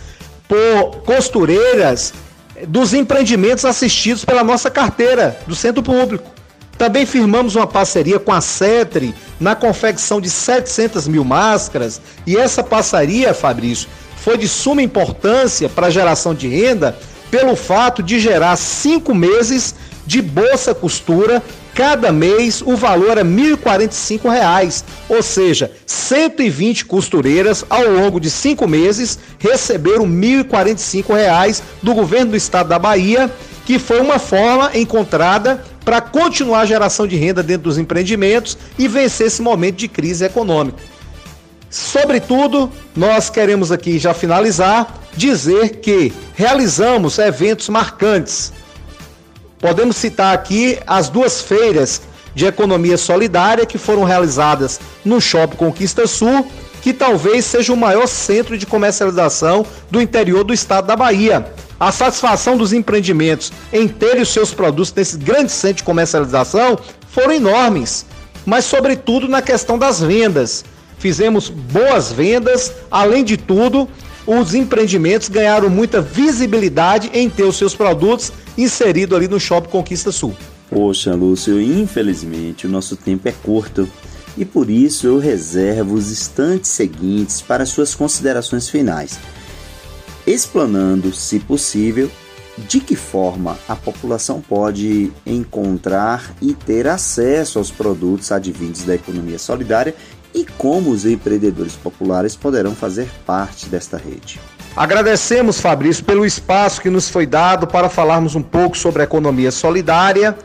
por 0.47 1.03
costureiras 1.05 2.11
dos 2.67 2.93
empreendimentos 2.93 3.65
assistidos 3.65 4.25
pela 4.25 4.43
nossa 4.43 4.71
carteira 4.71 5.39
do 5.45 5.55
Centro 5.55 5.83
Público. 5.83 6.27
Também 6.75 7.05
firmamos 7.05 7.55
uma 7.55 7.67
parceria 7.67 8.19
com 8.19 8.33
a 8.33 8.41
CETRE 8.41 9.13
na 9.39 9.55
confecção 9.55 10.19
de 10.19 10.29
700 10.29 11.07
mil 11.07 11.23
máscaras 11.23 12.01
e 12.25 12.35
essa 12.35 12.63
parceria, 12.63 13.33
Fabrício, 13.33 13.87
foi 14.17 14.37
de 14.37 14.47
suma 14.47 14.81
importância 14.81 15.69
para 15.69 15.87
a 15.87 15.91
geração 15.91 16.33
de 16.33 16.47
renda 16.47 16.97
pelo 17.29 17.55
fato 17.55 18.01
de 18.03 18.19
gerar 18.19 18.55
cinco 18.55 19.13
meses 19.13 19.75
de 20.05 20.21
bolsa 20.21 20.73
costura. 20.73 21.41
Cada 21.73 22.09
mês 22.09 22.61
o 22.61 22.77
valor 22.77 23.17
é 23.17 23.21
R$ 23.21 23.27
1.045, 23.27 24.83
ou 25.09 25.21
seja, 25.21 25.71
120 25.85 26.85
costureiras 26.85 27.65
ao 27.69 27.83
longo 27.89 28.17
de 28.17 28.31
cinco 28.31 28.65
meses 28.65 29.19
receberam 29.39 30.05
R$ 30.05 30.45
1.045 30.45 31.61
do 31.83 31.93
governo 31.93 32.31
do 32.31 32.37
estado 32.37 32.69
da 32.69 32.79
Bahia, 32.79 33.29
que 33.65 33.77
foi 33.77 33.99
uma 33.99 34.19
forma 34.19 34.71
encontrada 34.73 35.61
para 35.83 35.99
continuar 35.99 36.61
a 36.61 36.65
geração 36.65 37.05
de 37.05 37.17
renda 37.17 37.43
dentro 37.43 37.63
dos 37.63 37.77
empreendimentos 37.77 38.57
e 38.79 38.87
vencer 38.87 39.27
esse 39.27 39.41
momento 39.41 39.75
de 39.75 39.89
crise 39.89 40.23
econômica. 40.23 40.79
Sobretudo, 41.69 42.71
nós 42.95 43.29
queremos 43.29 43.69
aqui 43.69 43.99
já 43.99 44.13
finalizar 44.13 45.01
dizer 45.15 45.77
que 45.77 46.13
realizamos 46.33 47.17
eventos 47.17 47.69
marcantes. 47.69 48.51
Podemos 49.59 49.95
citar 49.95 50.33
aqui 50.33 50.77
as 50.85 51.09
duas 51.09 51.41
feiras 51.41 52.01
de 52.35 52.45
economia 52.45 52.97
solidária 52.97 53.65
que 53.65 53.77
foram 53.77 54.03
realizadas 54.03 54.79
no 55.03 55.21
Shopping 55.21 55.55
Conquista 55.55 56.05
Sul, 56.05 56.45
que 56.81 56.93
talvez 56.93 57.45
seja 57.45 57.73
o 57.73 57.77
maior 57.77 58.07
centro 58.07 58.57
de 58.57 58.65
comercialização 58.65 59.65
do 59.89 60.01
interior 60.01 60.43
do 60.43 60.53
estado 60.53 60.85
da 60.85 60.95
Bahia. 60.95 61.51
A 61.79 61.91
satisfação 61.91 62.57
dos 62.57 62.73
empreendimentos 62.73 63.51
em 63.71 63.87
terem 63.87 64.21
os 64.21 64.29
seus 64.29 64.53
produtos 64.53 64.93
nesse 64.93 65.17
grande 65.17 65.51
centro 65.51 65.77
de 65.77 65.83
comercialização 65.83 66.77
foram 67.07 67.33
enormes. 67.33 68.05
mas 68.45 68.65
sobretudo 68.65 69.27
na 69.27 69.41
questão 69.41 69.77
das 69.77 69.99
vendas. 69.99 70.63
Fizemos 70.99 71.49
boas 71.49 72.11
vendas, 72.11 72.71
além 72.91 73.23
de 73.23 73.37
tudo, 73.37 73.89
os 74.25 74.53
empreendimentos 74.53 75.29
ganharam 75.29 75.69
muita 75.69 76.01
visibilidade 76.01 77.09
em 77.13 77.29
ter 77.29 77.43
os 77.43 77.57
seus 77.57 77.75
produtos 77.75 78.31
inseridos 78.57 79.15
ali 79.15 79.27
no 79.27 79.39
Shopping 79.39 79.69
Conquista 79.69 80.11
Sul. 80.11 80.35
Poxa, 80.69 81.13
Lúcio, 81.13 81.61
infelizmente 81.61 82.65
o 82.65 82.69
nosso 82.69 82.95
tempo 82.95 83.27
é 83.27 83.31
curto 83.31 83.87
e 84.37 84.43
por 84.43 84.69
isso 84.69 85.07
eu 85.07 85.19
reservo 85.19 85.93
os 85.93 86.11
instantes 86.11 86.71
seguintes 86.71 87.41
para 87.41 87.65
suas 87.65 87.93
considerações 87.93 88.67
finais, 88.67 89.17
explanando, 90.25 91.13
se 91.13 91.39
possível, 91.39 92.09
de 92.57 92.79
que 92.79 92.95
forma 92.95 93.57
a 93.67 93.75
população 93.75 94.41
pode 94.41 95.11
encontrar 95.25 96.33
e 96.41 96.53
ter 96.53 96.87
acesso 96.87 97.59
aos 97.59 97.69
produtos 97.69 98.31
advindos 98.31 98.83
da 98.83 98.95
economia 98.95 99.37
solidária 99.37 99.93
e 100.35 100.45
como 100.57 100.91
os 100.91 101.05
empreendedores 101.05 101.73
populares 101.73 102.35
poderão 102.35 102.75
fazer 102.75 103.09
parte 103.25 103.67
desta 103.67 103.97
rede. 103.97 104.39
Agradecemos, 104.75 105.61
Fabrício, 105.61 106.03
pelo 106.03 106.25
espaço 106.25 106.81
que 106.81 106.89
nos 106.89 107.09
foi 107.09 107.25
dado 107.25 107.65
para 107.65 107.87
falarmos 107.87 108.35
um 108.35 108.41
pouco 108.41 108.77
sobre 108.77 109.01
a 109.01 109.05
economia 109.05 109.49
solidária 109.49 110.37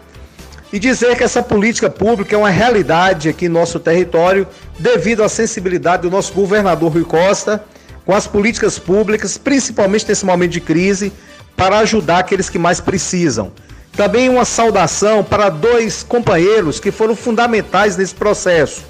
e 0.73 0.79
dizer 0.79 1.17
que 1.17 1.25
essa 1.25 1.43
política 1.43 1.91
pública 1.91 2.37
é 2.37 2.39
uma 2.39 2.49
realidade 2.49 3.29
aqui 3.29 3.47
em 3.47 3.49
nosso 3.49 3.81
território 3.81 4.47
devido 4.79 5.25
à 5.25 5.29
sensibilidade 5.29 6.03
do 6.03 6.11
nosso 6.11 6.33
governador 6.33 6.93
Rui 6.93 7.03
Costa 7.03 7.65
com 8.07 8.15
as 8.15 8.29
políticas 8.29 8.79
públicas, 8.79 9.37
principalmente 9.37 10.09
nesse 10.09 10.25
momento 10.25 10.53
de 10.53 10.61
crise, 10.61 11.13
para 11.57 11.79
ajudar 11.79 12.21
aqueles 12.21 12.49
que 12.49 12.59
mais 12.59 12.81
precisam. 12.81 13.53
Também 13.97 14.29
uma 14.29 14.45
saudação 14.45 15.23
para 15.25 15.49
dois 15.49 16.05
companheiros 16.05 16.79
que 16.79 16.93
foram 16.93 17.17
fundamentais 17.17 17.97
nesse 17.97 18.15
processo, 18.15 18.83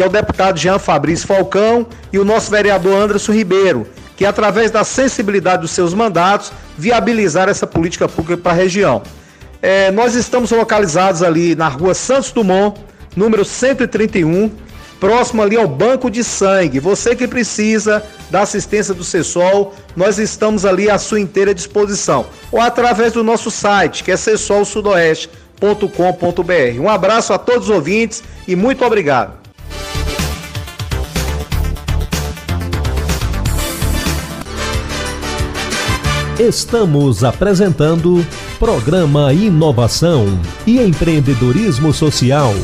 que 0.00 0.04
é 0.04 0.06
o 0.06 0.08
deputado 0.08 0.58
Jean 0.58 0.78
Fabrício 0.78 1.26
Falcão 1.26 1.86
e 2.10 2.18
o 2.18 2.24
nosso 2.24 2.50
vereador 2.50 3.02
Anderson 3.02 3.32
Ribeiro, 3.32 3.86
que 4.16 4.24
através 4.24 4.70
da 4.70 4.82
sensibilidade 4.82 5.60
dos 5.60 5.72
seus 5.72 5.92
mandatos 5.92 6.50
viabilizaram 6.78 7.50
essa 7.50 7.66
política 7.66 8.08
pública 8.08 8.42
para 8.42 8.52
a 8.52 8.54
região. 8.54 9.02
É, 9.60 9.90
nós 9.90 10.14
estamos 10.14 10.52
localizados 10.52 11.22
ali 11.22 11.54
na 11.54 11.68
rua 11.68 11.92
Santos 11.92 12.32
Dumont, 12.32 12.80
número 13.14 13.44
131, 13.44 14.50
próximo 14.98 15.42
ali 15.42 15.58
ao 15.58 15.68
banco 15.68 16.10
de 16.10 16.24
sangue. 16.24 16.80
Você 16.80 17.14
que 17.14 17.28
precisa 17.28 18.02
da 18.30 18.40
assistência 18.40 18.94
do 18.94 19.04
CESOL, 19.04 19.74
nós 19.94 20.18
estamos 20.18 20.64
ali 20.64 20.88
à 20.88 20.96
sua 20.96 21.20
inteira 21.20 21.52
disposição. 21.52 22.24
Ou 22.50 22.58
através 22.58 23.12
do 23.12 23.22
nosso 23.22 23.50
site, 23.50 24.02
que 24.02 24.10
é 24.10 24.16
cesolsudoeste.com.br. 24.16 26.80
Um 26.80 26.88
abraço 26.88 27.34
a 27.34 27.38
todos 27.38 27.68
os 27.68 27.74
ouvintes 27.74 28.22
e 28.48 28.56
muito 28.56 28.82
obrigado. 28.82 29.40
Estamos 36.40 37.22
apresentando 37.22 38.26
Programa 38.58 39.30
Inovação 39.30 40.24
e 40.66 40.80
Empreendedorismo 40.80 41.92
Social. 41.92 42.54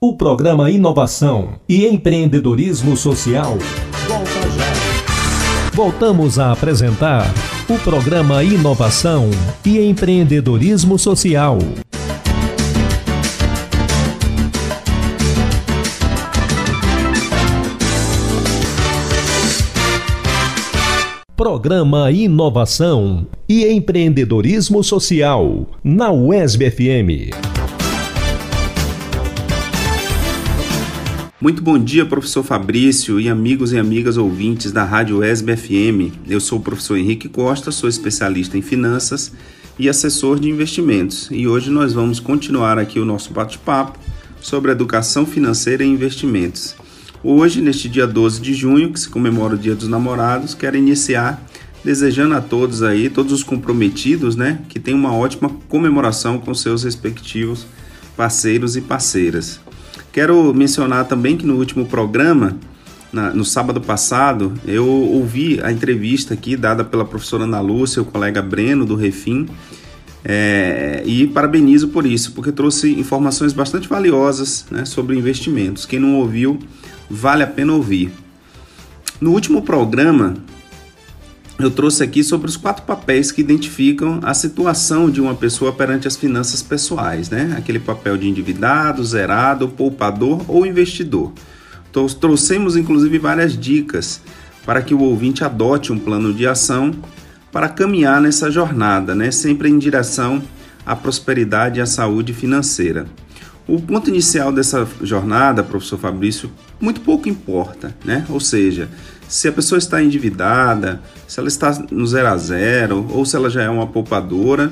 O 0.00 0.16
programa 0.16 0.70
Inovação 0.70 1.58
e 1.68 1.84
Empreendedorismo 1.84 2.96
Social 2.96 3.58
volta 4.06 4.30
já. 4.56 5.72
Voltamos 5.74 6.38
a 6.38 6.52
apresentar 6.52 7.26
o 7.68 7.76
programa 7.80 8.44
Inovação 8.44 9.28
e 9.64 9.80
Empreendedorismo 9.80 10.96
Social. 10.96 11.58
Programa 21.36 22.10
Inovação 22.10 23.26
e 23.46 23.66
Empreendedorismo 23.66 24.82
Social 24.82 25.68
na 25.84 26.10
UESB 26.10 26.70
FM. 26.70 27.36
Muito 31.38 31.62
bom 31.62 31.78
dia, 31.78 32.06
professor 32.06 32.42
Fabrício 32.42 33.20
e 33.20 33.28
amigos 33.28 33.74
e 33.74 33.78
amigas 33.78 34.16
ouvintes 34.16 34.72
da 34.72 34.82
Rádio 34.82 35.22
ESB 35.22 35.58
FM. 35.58 36.16
Eu 36.26 36.40
sou 36.40 36.58
o 36.58 36.62
professor 36.62 36.96
Henrique 36.96 37.28
Costa, 37.28 37.70
sou 37.70 37.86
especialista 37.86 38.56
em 38.56 38.62
finanças 38.62 39.30
e 39.78 39.90
assessor 39.90 40.40
de 40.40 40.48
investimentos. 40.48 41.28
E 41.30 41.46
hoje 41.46 41.68
nós 41.68 41.92
vamos 41.92 42.18
continuar 42.18 42.78
aqui 42.78 42.98
o 42.98 43.04
nosso 43.04 43.34
bate-papo 43.34 43.98
sobre 44.40 44.72
educação 44.72 45.26
financeira 45.26 45.84
e 45.84 45.86
investimentos. 45.86 46.74
Hoje, 47.28 47.60
neste 47.60 47.88
dia 47.88 48.06
12 48.06 48.40
de 48.40 48.54
junho, 48.54 48.92
que 48.92 49.00
se 49.00 49.08
comemora 49.08 49.56
o 49.56 49.58
Dia 49.58 49.74
dos 49.74 49.88
Namorados, 49.88 50.54
quero 50.54 50.76
iniciar 50.76 51.44
desejando 51.84 52.36
a 52.36 52.40
todos 52.40 52.84
aí, 52.84 53.10
todos 53.10 53.32
os 53.32 53.42
comprometidos, 53.42 54.36
né, 54.36 54.60
que 54.68 54.78
tenham 54.78 55.00
uma 55.00 55.12
ótima 55.12 55.50
comemoração 55.68 56.38
com 56.38 56.54
seus 56.54 56.84
respectivos 56.84 57.66
parceiros 58.16 58.76
e 58.76 58.80
parceiras. 58.80 59.58
Quero 60.12 60.54
mencionar 60.54 61.06
também 61.06 61.36
que 61.36 61.44
no 61.44 61.56
último 61.56 61.84
programa, 61.84 62.56
na, 63.12 63.34
no 63.34 63.44
sábado 63.44 63.80
passado, 63.80 64.54
eu 64.64 64.86
ouvi 64.86 65.58
a 65.64 65.72
entrevista 65.72 66.32
aqui 66.32 66.56
dada 66.56 66.84
pela 66.84 67.04
professora 67.04 67.42
Ana 67.42 67.58
Lúcia, 67.58 68.00
o 68.02 68.04
colega 68.04 68.40
Breno 68.40 68.86
do 68.86 68.94
Refim, 68.94 69.48
é, 70.24 71.02
e 71.04 71.26
parabenizo 71.26 71.88
por 71.88 72.06
isso, 72.06 72.30
porque 72.32 72.52
trouxe 72.52 72.92
informações 72.92 73.52
bastante 73.52 73.88
valiosas 73.88 74.64
né, 74.70 74.84
sobre 74.84 75.16
investimentos. 75.16 75.86
Quem 75.86 75.98
não 75.98 76.14
ouviu, 76.14 76.58
vale 77.08 77.42
a 77.42 77.46
pena 77.46 77.72
ouvir. 77.72 78.10
No 79.20 79.32
último 79.32 79.62
programa, 79.62 80.34
eu 81.58 81.70
trouxe 81.70 82.02
aqui 82.02 82.22
sobre 82.22 82.48
os 82.48 82.56
quatro 82.56 82.84
papéis 82.84 83.32
que 83.32 83.40
identificam 83.40 84.20
a 84.22 84.34
situação 84.34 85.10
de 85.10 85.22
uma 85.22 85.34
pessoa 85.34 85.72
perante 85.72 86.06
as 86.06 86.14
finanças 86.16 86.62
pessoais, 86.62 87.30
né? 87.30 87.54
Aquele 87.56 87.78
papel 87.78 88.18
de 88.18 88.28
endividado, 88.28 89.02
zerado, 89.02 89.68
poupador 89.68 90.44
ou 90.48 90.66
investidor. 90.66 91.32
Trouxemos 92.20 92.76
inclusive 92.76 93.18
várias 93.18 93.58
dicas 93.58 94.20
para 94.66 94.82
que 94.82 94.92
o 94.92 95.00
ouvinte 95.00 95.44
adote 95.44 95.92
um 95.92 95.98
plano 95.98 96.34
de 96.34 96.46
ação 96.46 96.92
para 97.50 97.70
caminhar 97.70 98.20
nessa 98.20 98.50
jornada, 98.50 99.14
né? 99.14 99.30
Sempre 99.30 99.70
em 99.70 99.78
direção 99.78 100.42
à 100.84 100.94
prosperidade 100.94 101.78
e 101.78 101.82
à 101.82 101.86
saúde 101.86 102.34
financeira. 102.34 103.06
O 103.68 103.80
ponto 103.80 104.08
inicial 104.08 104.52
dessa 104.52 104.86
jornada, 105.02 105.62
professor 105.62 105.98
Fabrício, 105.98 106.50
muito 106.80 107.00
pouco 107.00 107.28
importa, 107.28 107.94
né? 108.04 108.24
Ou 108.28 108.38
seja, 108.38 108.88
se 109.28 109.48
a 109.48 109.52
pessoa 109.52 109.78
está 109.78 110.00
endividada, 110.00 111.02
se 111.26 111.40
ela 111.40 111.48
está 111.48 111.84
no 111.90 112.06
zero 112.06 112.28
a 112.28 112.36
zero 112.36 113.06
ou 113.10 113.26
se 113.26 113.34
ela 113.34 113.50
já 113.50 113.62
é 113.62 113.68
uma 113.68 113.86
poupadora. 113.86 114.70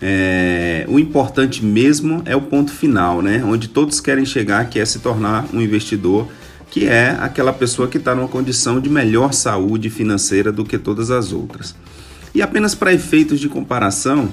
É, 0.00 0.84
o 0.88 0.98
importante 0.98 1.64
mesmo 1.64 2.22
é 2.24 2.36
o 2.36 2.40
ponto 2.40 2.70
final, 2.70 3.22
né? 3.22 3.42
Onde 3.44 3.66
todos 3.66 3.98
querem 3.98 4.24
chegar, 4.24 4.68
que 4.68 4.78
é 4.78 4.84
se 4.84 4.98
tornar 4.98 5.46
um 5.52 5.60
investidor, 5.60 6.28
que 6.70 6.86
é 6.86 7.16
aquela 7.18 7.52
pessoa 7.52 7.88
que 7.88 7.96
está 7.96 8.14
numa 8.14 8.28
condição 8.28 8.78
de 8.78 8.90
melhor 8.90 9.32
saúde 9.32 9.88
financeira 9.88 10.52
do 10.52 10.64
que 10.64 10.78
todas 10.78 11.10
as 11.10 11.32
outras. 11.32 11.74
E 12.34 12.42
apenas 12.42 12.74
para 12.74 12.92
efeitos 12.92 13.40
de 13.40 13.48
comparação 13.48 14.28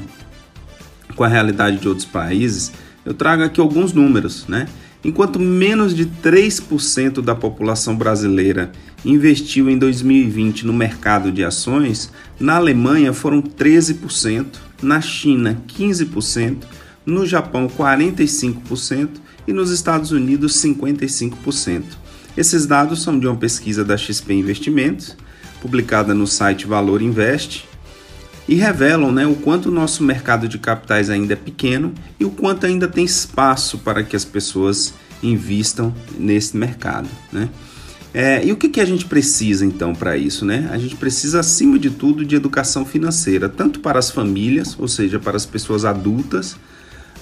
com 1.16 1.24
a 1.24 1.28
realidade 1.28 1.78
de 1.78 1.88
outros 1.88 2.06
países, 2.06 2.74
eu 3.06 3.14
trago 3.14 3.44
aqui 3.44 3.62
alguns 3.62 3.94
números, 3.94 4.46
né? 4.48 4.68
Enquanto 5.04 5.40
menos 5.40 5.96
de 5.96 6.06
3% 6.08 7.22
da 7.22 7.36
população 7.36 7.96
brasileira 7.96 8.72
investiu 9.06 9.70
em 9.70 9.78
2020 9.78 10.66
no 10.66 10.74
mercado 10.74 11.32
de 11.32 11.44
ações, 11.44 12.12
na 12.40 12.56
Alemanha 12.56 13.14
foram 13.14 13.40
13%, 13.40 14.48
na 14.82 15.00
China 15.00 15.62
15%, 15.68 16.64
no 17.06 17.24
Japão 17.24 17.68
45% 17.70 19.10
e 19.48 19.54
nos 19.54 19.70
Estados 19.70 20.12
Unidos 20.12 20.54
55%. 20.54 21.84
Esses 22.36 22.66
dados 22.66 23.04
são 23.04 23.20
de 23.20 23.28
uma 23.28 23.36
pesquisa 23.36 23.86
da 23.86 23.96
XP 23.96 24.34
Investimentos, 24.34 25.16
publicada 25.62 26.16
no 26.16 26.26
site 26.26 26.66
Valor 26.66 27.02
Invest, 27.02 27.68
e 28.48 28.56
revelam 28.56 29.12
né, 29.12 29.26
o 29.26 29.36
quanto 29.36 29.70
o 29.70 29.72
nosso 29.72 30.04
mercado 30.04 30.48
de 30.48 30.60
capitais 30.60 31.10
ainda 31.10 31.34
é 31.34 31.36
pequeno 31.36 31.94
e 32.20 32.26
o 32.26 32.30
quanto 32.30 32.66
ainda 32.66 32.88
tem 32.88 33.04
espaço 33.04 33.80
para 33.80 34.04
que 34.04 34.16
as 34.16 34.24
pessoas 34.24 34.94
invistam 35.22 35.94
nesse 36.18 36.56
mercado. 36.56 37.08
Né? 37.32 37.50
É, 38.14 38.46
e 38.46 38.52
o 38.52 38.56
que, 38.56 38.70
que 38.70 38.80
a 38.80 38.86
gente 38.86 39.06
precisa 39.06 39.66
então 39.66 39.94
para 39.94 40.16
isso? 40.16 40.46
Né? 40.46 40.70
A 40.72 40.78
gente 40.78 40.96
precisa, 40.96 41.40
acima 41.40 41.80
de 41.80 41.90
tudo, 41.90 42.24
de 42.24 42.36
educação 42.36 42.86
financeira, 42.86 43.50
tanto 43.50 43.80
para 43.80 43.98
as 43.98 44.12
famílias, 44.12 44.76
ou 44.80 44.88
seja, 44.88 45.20
para 45.20 45.36
as 45.36 45.46
pessoas 45.46 45.84
adultas, 45.84 46.56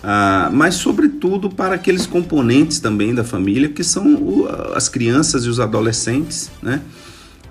ah, 0.04 0.50
mas 0.54 0.76
sobretudo 0.76 1.50
para 1.50 1.76
aqueles 1.76 2.06
componentes 2.06 2.80
também 2.80 3.16
da 3.16 3.24
família, 3.24 3.70
que 3.70 3.84
são 3.84 4.16
o, 4.16 4.48
as 4.76 4.90
crianças 4.90 5.46
e 5.46 5.50
os 5.50 5.62
adolescentes, 5.62 6.52
né? 6.62 6.82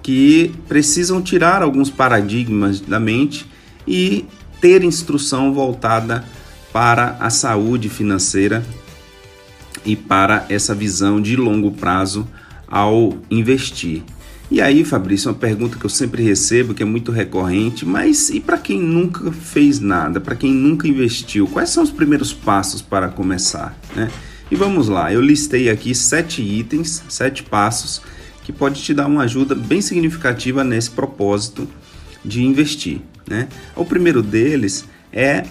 que 0.02 0.52
precisam 0.68 1.22
tirar 1.22 1.62
alguns 1.62 1.88
paradigmas 1.88 2.80
da 2.80 3.00
mente 3.00 3.46
e 3.86 4.26
ter 4.60 4.84
instrução 4.84 5.52
voltada 5.52 6.24
para 6.72 7.16
a 7.20 7.28
saúde 7.30 7.88
financeira 7.88 8.64
e 9.84 9.96
para 9.96 10.46
essa 10.48 10.74
visão 10.74 11.20
de 11.20 11.36
longo 11.36 11.72
prazo 11.72 12.26
ao 12.66 13.18
investir. 13.30 14.02
E 14.50 14.60
aí, 14.60 14.84
Fabrício, 14.84 15.30
uma 15.30 15.38
pergunta 15.38 15.78
que 15.78 15.84
eu 15.84 15.90
sempre 15.90 16.22
recebo, 16.22 16.74
que 16.74 16.82
é 16.82 16.86
muito 16.86 17.10
recorrente, 17.10 17.86
mas 17.86 18.28
e 18.28 18.38
para 18.38 18.58
quem 18.58 18.80
nunca 18.80 19.32
fez 19.32 19.80
nada, 19.80 20.20
para 20.20 20.36
quem 20.36 20.52
nunca 20.52 20.86
investiu, 20.86 21.46
quais 21.46 21.70
são 21.70 21.82
os 21.82 21.90
primeiros 21.90 22.32
passos 22.34 22.82
para 22.82 23.08
começar? 23.08 23.76
Né? 23.96 24.10
E 24.50 24.54
vamos 24.54 24.88
lá, 24.88 25.10
eu 25.10 25.22
listei 25.22 25.70
aqui 25.70 25.94
sete 25.94 26.42
itens, 26.42 27.02
sete 27.08 27.42
passos 27.42 28.02
que 28.44 28.52
pode 28.52 28.82
te 28.82 28.92
dar 28.92 29.06
uma 29.06 29.22
ajuda 29.22 29.54
bem 29.54 29.80
significativa 29.80 30.62
nesse 30.62 30.90
propósito 30.90 31.66
de 32.22 32.42
investir. 32.42 33.00
Né? 33.28 33.48
O 33.76 33.84
primeiro 33.84 34.22
deles 34.22 34.84
é 35.12 35.44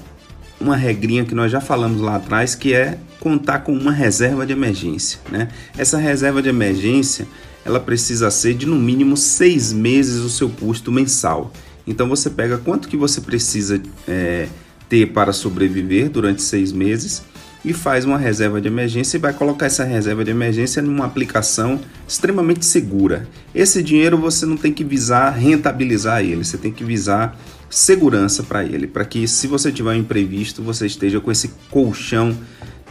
uma 0.60 0.76
regrinha 0.76 1.26
que 1.26 1.34
nós 1.34 1.52
já 1.52 1.60
falamos 1.60 2.02
lá 2.02 2.16
atrás, 2.16 2.56
que 2.56 2.74
é 2.74 2.98
contar 3.20 3.60
com 3.60 3.74
uma 3.74 3.92
reserva 3.92 4.46
de 4.46 4.54
emergência. 4.54 5.20
Né? 5.32 5.48
Essa 5.78 5.98
reserva 5.98 6.42
de 6.42 6.50
emergência 6.50 7.28
ela 7.64 7.80
precisa 7.80 8.32
ser 8.32 8.56
de 8.56 8.66
no 8.66 8.76
mínimo 8.76 9.16
seis 9.16 9.72
meses 9.72 10.20
o 10.22 10.30
seu 10.30 10.50
custo 10.50 10.92
mensal. 10.92 11.52
Então 11.86 12.08
você 12.08 12.30
pega 12.30 12.58
quanto 12.58 12.88
que 12.88 12.98
você 12.98 13.22
precisa 13.22 13.82
é, 14.08 14.48
ter 14.90 15.08
para 15.08 15.34
sobreviver 15.34 16.10
durante 16.10 16.42
seis 16.42 16.72
meses 16.72 17.24
e 17.64 17.74
faz 17.74 18.06
uma 18.06 18.18
reserva 18.18 18.60
de 18.60 18.68
emergência 18.68 19.18
e 19.18 19.20
vai 19.20 19.34
colocar 19.34 19.68
essa 19.68 19.84
reserva 19.84 20.24
de 20.24 20.32
emergência 20.32 20.82
numa 20.82 21.06
aplicação 21.06 21.80
extremamente 22.08 22.66
segura. 22.66 23.28
Esse 23.54 23.84
dinheiro 23.84 24.18
você 24.18 24.46
não 24.46 24.58
tem 24.58 24.74
que 24.74 24.84
visar 24.84 25.30
rentabilizar 25.30 26.22
ele, 26.22 26.44
você 26.44 26.58
tem 26.58 26.72
que 26.72 26.84
visar 26.84 27.40
segurança 27.72 28.44
para 28.44 28.64
ele, 28.64 28.86
para 28.86 29.06
que 29.06 29.28
se 29.28 29.48
você 29.48 29.72
tiver 29.72 29.92
um 29.92 29.96
imprevisto, 29.96 30.62
você 30.62 30.86
esteja 30.86 31.20
com 31.22 31.32
esse 31.32 31.48
colchão 31.70 32.38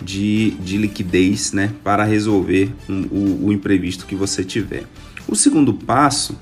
de, 0.01 0.53
de 0.53 0.79
liquidez 0.79 1.53
né, 1.53 1.71
para 1.85 2.03
resolver 2.05 2.73
um, 2.89 3.03
o, 3.11 3.47
o 3.47 3.53
imprevisto 3.53 4.07
que 4.07 4.15
você 4.15 4.43
tiver. 4.43 4.85
O 5.29 5.37
segundo 5.37 5.75
passo 5.75 6.35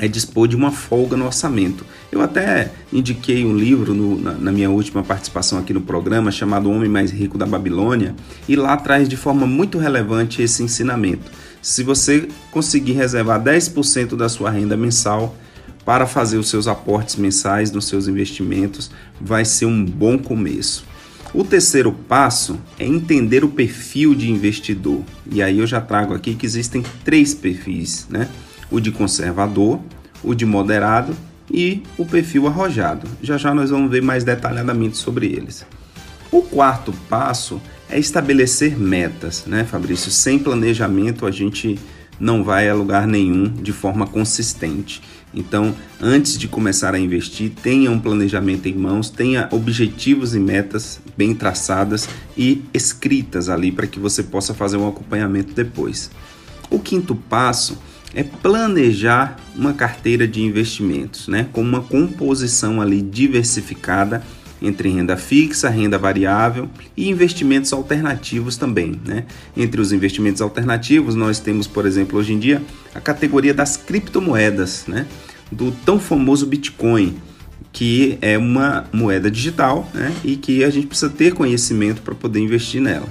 é 0.00 0.08
dispor 0.08 0.46
de 0.48 0.56
uma 0.56 0.70
folga 0.70 1.16
no 1.16 1.26
orçamento. 1.26 1.84
Eu 2.10 2.20
até 2.20 2.70
indiquei 2.92 3.44
um 3.44 3.56
livro 3.56 3.94
no, 3.94 4.20
na, 4.20 4.32
na, 4.32 4.52
minha 4.52 4.70
última 4.70 5.02
participação 5.02 5.58
aqui 5.58 5.72
no 5.72 5.80
programa 5.80 6.30
chamado 6.30 6.68
O 6.68 6.72
Homem 6.72 6.88
Mais 6.88 7.10
Rico 7.10 7.38
da 7.38 7.46
Babilônia 7.46 8.14
e 8.48 8.56
lá 8.56 8.76
traz 8.76 9.08
de 9.08 9.16
forma 9.16 9.46
muito 9.46 9.78
relevante 9.78 10.42
esse 10.42 10.62
ensinamento. 10.62 11.30
Se 11.60 11.82
você 11.82 12.28
conseguir 12.50 12.92
reservar 12.92 13.42
10% 13.42 14.16
da 14.16 14.28
sua 14.28 14.50
renda 14.50 14.76
mensal 14.76 15.36
para 15.88 16.06
fazer 16.06 16.36
os 16.36 16.50
seus 16.50 16.68
aportes 16.68 17.16
mensais 17.16 17.72
nos 17.72 17.86
seus 17.86 18.08
investimentos, 18.08 18.90
vai 19.18 19.42
ser 19.42 19.64
um 19.64 19.82
bom 19.82 20.18
começo. 20.18 20.84
O 21.32 21.42
terceiro 21.42 21.90
passo 21.90 22.60
é 22.78 22.84
entender 22.84 23.42
o 23.42 23.48
perfil 23.48 24.14
de 24.14 24.30
investidor. 24.30 25.00
E 25.32 25.42
aí 25.42 25.60
eu 25.60 25.66
já 25.66 25.80
trago 25.80 26.12
aqui 26.12 26.34
que 26.34 26.44
existem 26.44 26.84
três 27.02 27.32
perfis, 27.32 28.06
né? 28.10 28.28
O 28.70 28.80
de 28.80 28.92
conservador, 28.92 29.80
o 30.22 30.34
de 30.34 30.44
moderado 30.44 31.16
e 31.50 31.82
o 31.96 32.04
perfil 32.04 32.46
arrojado. 32.46 33.08
Já 33.22 33.38
já 33.38 33.54
nós 33.54 33.70
vamos 33.70 33.90
ver 33.90 34.02
mais 34.02 34.24
detalhadamente 34.24 34.98
sobre 34.98 35.28
eles. 35.28 35.64
O 36.30 36.42
quarto 36.42 36.92
passo 37.08 37.62
é 37.88 37.98
estabelecer 37.98 38.78
metas, 38.78 39.46
né, 39.46 39.64
Fabrício? 39.64 40.10
Sem 40.10 40.38
planejamento 40.38 41.24
a 41.24 41.30
gente 41.30 41.78
não 42.20 42.42
vai 42.42 42.68
a 42.68 42.74
lugar 42.74 43.06
nenhum 43.06 43.48
de 43.48 43.72
forma 43.72 44.06
consistente. 44.06 45.00
Então, 45.32 45.74
antes 46.00 46.38
de 46.38 46.48
começar 46.48 46.94
a 46.94 46.98
investir, 46.98 47.52
tenha 47.62 47.90
um 47.90 48.00
planejamento 48.00 48.66
em 48.66 48.74
mãos, 48.74 49.10
tenha 49.10 49.48
objetivos 49.50 50.34
e 50.34 50.40
metas 50.40 51.00
bem 51.16 51.34
traçadas 51.34 52.08
e 52.36 52.62
escritas 52.72 53.48
ali 53.48 53.70
para 53.70 53.86
que 53.86 53.98
você 53.98 54.22
possa 54.22 54.54
fazer 54.54 54.76
um 54.76 54.88
acompanhamento 54.88 55.52
depois. 55.52 56.10
O 56.70 56.78
quinto 56.78 57.14
passo 57.14 57.78
é 58.14 58.22
planejar 58.22 59.36
uma 59.54 59.74
carteira 59.74 60.26
de 60.26 60.42
investimentos, 60.42 61.28
né, 61.28 61.46
com 61.52 61.60
uma 61.60 61.82
composição 61.82 62.80
ali 62.80 63.02
diversificada 63.02 64.22
entre 64.60 64.88
renda 64.88 65.16
fixa, 65.16 65.68
renda 65.68 65.98
variável 65.98 66.68
e 66.96 67.08
investimentos 67.08 67.72
alternativos 67.72 68.56
também. 68.56 69.00
Né? 69.04 69.24
Entre 69.56 69.80
os 69.80 69.92
investimentos 69.92 70.42
alternativos, 70.42 71.14
nós 71.14 71.38
temos, 71.38 71.66
por 71.66 71.86
exemplo, 71.86 72.18
hoje 72.18 72.32
em 72.32 72.38
dia, 72.38 72.62
a 72.94 73.00
categoria 73.00 73.54
das 73.54 73.76
criptomoedas, 73.76 74.84
né? 74.86 75.06
do 75.50 75.72
tão 75.84 75.98
famoso 75.98 76.46
Bitcoin, 76.46 77.16
que 77.72 78.18
é 78.20 78.36
uma 78.36 78.86
moeda 78.92 79.30
digital 79.30 79.88
né? 79.94 80.12
e 80.24 80.36
que 80.36 80.64
a 80.64 80.70
gente 80.70 80.86
precisa 80.86 81.10
ter 81.10 81.32
conhecimento 81.34 82.02
para 82.02 82.14
poder 82.14 82.40
investir 82.40 82.80
nela. 82.80 83.08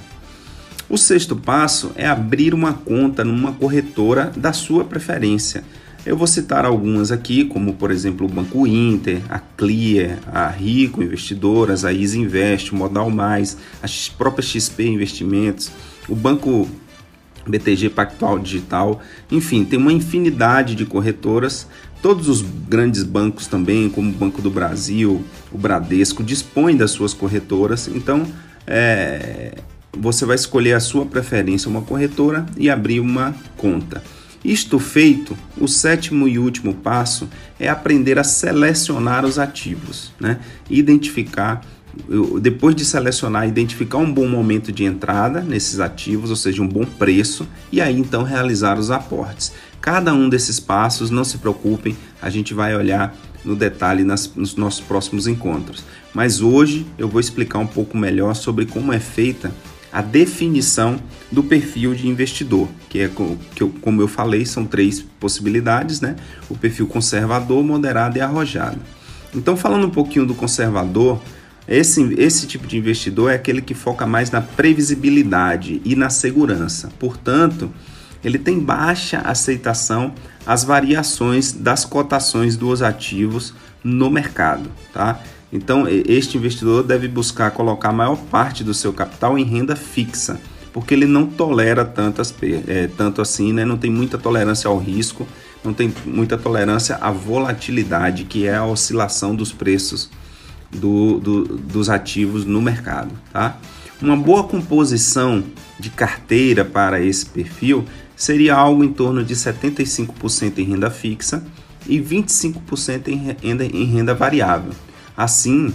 O 0.88 0.96
sexto 0.96 1.36
passo 1.36 1.92
é 1.96 2.06
abrir 2.06 2.54
uma 2.54 2.72
conta 2.72 3.22
numa 3.22 3.52
corretora 3.52 4.32
da 4.34 4.54
sua 4.54 4.84
preferência. 4.84 5.62
Eu 6.06 6.16
vou 6.16 6.26
citar 6.26 6.64
algumas 6.64 7.10
aqui, 7.10 7.44
como 7.44 7.74
por 7.74 7.90
exemplo 7.90 8.26
o 8.26 8.28
Banco 8.28 8.66
Inter, 8.66 9.20
a 9.28 9.38
Clear, 9.38 10.18
a 10.32 10.48
Rico 10.48 11.02
Investidoras, 11.02 11.84
a 11.84 11.92
Easy 11.92 12.18
Invest, 12.18 12.72
o 12.72 12.76
Modal 12.76 13.10
Mais, 13.10 13.58
a 13.82 13.86
própria 14.16 14.42
XP 14.42 14.86
Investimentos, 14.86 15.70
o 16.08 16.14
Banco 16.14 16.68
BTG 17.46 17.90
Pactual 17.90 18.38
Digital, 18.38 19.00
enfim, 19.30 19.64
tem 19.64 19.78
uma 19.78 19.92
infinidade 19.92 20.74
de 20.74 20.84
corretoras. 20.84 21.66
Todos 22.00 22.28
os 22.28 22.42
grandes 22.42 23.02
bancos 23.02 23.46
também, 23.46 23.88
como 23.88 24.10
o 24.10 24.14
Banco 24.14 24.40
do 24.40 24.50
Brasil, 24.50 25.24
o 25.50 25.58
Bradesco, 25.58 26.22
dispõem 26.22 26.76
das 26.76 26.92
suas 26.92 27.12
corretoras. 27.12 27.88
Então, 27.88 28.24
é, 28.66 29.56
você 29.96 30.24
vai 30.24 30.36
escolher 30.36 30.74
a 30.74 30.80
sua 30.80 31.04
preferência, 31.06 31.68
uma 31.68 31.82
corretora, 31.82 32.46
e 32.56 32.70
abrir 32.70 33.00
uma 33.00 33.34
conta. 33.56 34.02
Isto 34.44 34.78
feito, 34.78 35.36
o 35.56 35.66
sétimo 35.66 36.28
e 36.28 36.38
último 36.38 36.74
passo 36.74 37.28
é 37.58 37.68
aprender 37.68 38.18
a 38.18 38.24
selecionar 38.24 39.24
os 39.24 39.38
ativos, 39.38 40.12
né? 40.20 40.38
Identificar, 40.70 41.60
depois 42.40 42.74
de 42.76 42.84
selecionar, 42.84 43.48
identificar 43.48 43.98
um 43.98 44.12
bom 44.12 44.28
momento 44.28 44.70
de 44.70 44.84
entrada 44.84 45.40
nesses 45.40 45.80
ativos, 45.80 46.30
ou 46.30 46.36
seja, 46.36 46.62
um 46.62 46.68
bom 46.68 46.84
preço, 46.84 47.48
e 47.72 47.80
aí 47.80 47.98
então 47.98 48.22
realizar 48.22 48.78
os 48.78 48.90
aportes. 48.90 49.52
Cada 49.80 50.14
um 50.14 50.28
desses 50.28 50.60
passos, 50.60 51.10
não 51.10 51.24
se 51.24 51.38
preocupem, 51.38 51.96
a 52.22 52.30
gente 52.30 52.54
vai 52.54 52.76
olhar 52.76 53.14
no 53.44 53.56
detalhe 53.56 54.04
nas, 54.04 54.32
nos 54.34 54.56
nossos 54.56 54.80
próximos 54.80 55.26
encontros. 55.26 55.84
Mas 56.12 56.40
hoje 56.40 56.86
eu 56.96 57.08
vou 57.08 57.20
explicar 57.20 57.58
um 57.58 57.66
pouco 57.66 57.96
melhor 57.96 58.34
sobre 58.34 58.66
como 58.66 58.92
é 58.92 59.00
feita 59.00 59.52
a 59.92 60.02
definição 60.02 61.00
do 61.30 61.42
perfil 61.42 61.94
de 61.94 62.08
investidor, 62.08 62.68
que 62.88 63.00
é 63.00 63.10
que 63.54 63.62
eu, 63.62 63.70
como 63.80 64.02
eu 64.02 64.08
falei, 64.08 64.44
são 64.44 64.64
três 64.64 65.00
possibilidades, 65.00 66.00
né? 66.00 66.16
O 66.48 66.56
perfil 66.56 66.86
conservador, 66.86 67.62
moderado 67.64 68.18
e 68.18 68.20
arrojado. 68.20 68.78
Então, 69.34 69.56
falando 69.56 69.86
um 69.86 69.90
pouquinho 69.90 70.26
do 70.26 70.34
conservador, 70.34 71.20
esse, 71.66 72.02
esse 72.14 72.46
tipo 72.46 72.66
de 72.66 72.78
investidor 72.78 73.30
é 73.30 73.34
aquele 73.34 73.60
que 73.60 73.74
foca 73.74 74.06
mais 74.06 74.30
na 74.30 74.40
previsibilidade 74.40 75.82
e 75.84 75.94
na 75.94 76.08
segurança. 76.08 76.90
Portanto, 76.98 77.70
ele 78.24 78.38
tem 78.38 78.58
baixa 78.58 79.18
aceitação 79.18 80.14
às 80.46 80.64
variações 80.64 81.52
das 81.52 81.84
cotações 81.84 82.56
dos 82.56 82.82
ativos 82.82 83.54
no 83.84 84.10
mercado, 84.10 84.70
tá? 84.92 85.20
Então, 85.52 85.86
este 85.88 86.36
investidor 86.36 86.82
deve 86.82 87.08
buscar 87.08 87.50
colocar 87.50 87.88
a 87.88 87.92
maior 87.92 88.16
parte 88.16 88.62
do 88.62 88.74
seu 88.74 88.92
capital 88.92 89.38
em 89.38 89.44
renda 89.44 89.74
fixa, 89.74 90.38
porque 90.72 90.92
ele 90.92 91.06
não 91.06 91.26
tolera 91.26 91.84
tantas, 91.84 92.34
é, 92.66 92.86
tanto 92.86 93.22
assim, 93.22 93.52
né? 93.52 93.64
não 93.64 93.78
tem 93.78 93.90
muita 93.90 94.18
tolerância 94.18 94.68
ao 94.68 94.78
risco, 94.78 95.26
não 95.64 95.72
tem 95.72 95.92
muita 96.04 96.36
tolerância 96.36 96.96
à 96.96 97.10
volatilidade, 97.10 98.24
que 98.24 98.46
é 98.46 98.56
a 98.56 98.64
oscilação 98.64 99.34
dos 99.34 99.50
preços 99.50 100.10
do, 100.70 101.18
do, 101.18 101.44
dos 101.56 101.88
ativos 101.88 102.44
no 102.44 102.60
mercado. 102.60 103.10
Tá? 103.32 103.58
Uma 104.00 104.16
boa 104.16 104.44
composição 104.44 105.42
de 105.80 105.90
carteira 105.90 106.64
para 106.64 107.00
esse 107.00 107.26
perfil 107.26 107.84
seria 108.14 108.54
algo 108.54 108.84
em 108.84 108.92
torno 108.92 109.24
de 109.24 109.34
75% 109.34 110.58
em 110.58 110.64
renda 110.64 110.90
fixa 110.90 111.42
e 111.86 111.98
25% 111.98 113.08
em 113.08 113.34
renda, 113.42 113.64
em 113.64 113.84
renda 113.84 114.14
variável. 114.14 114.72
Assim, 115.18 115.74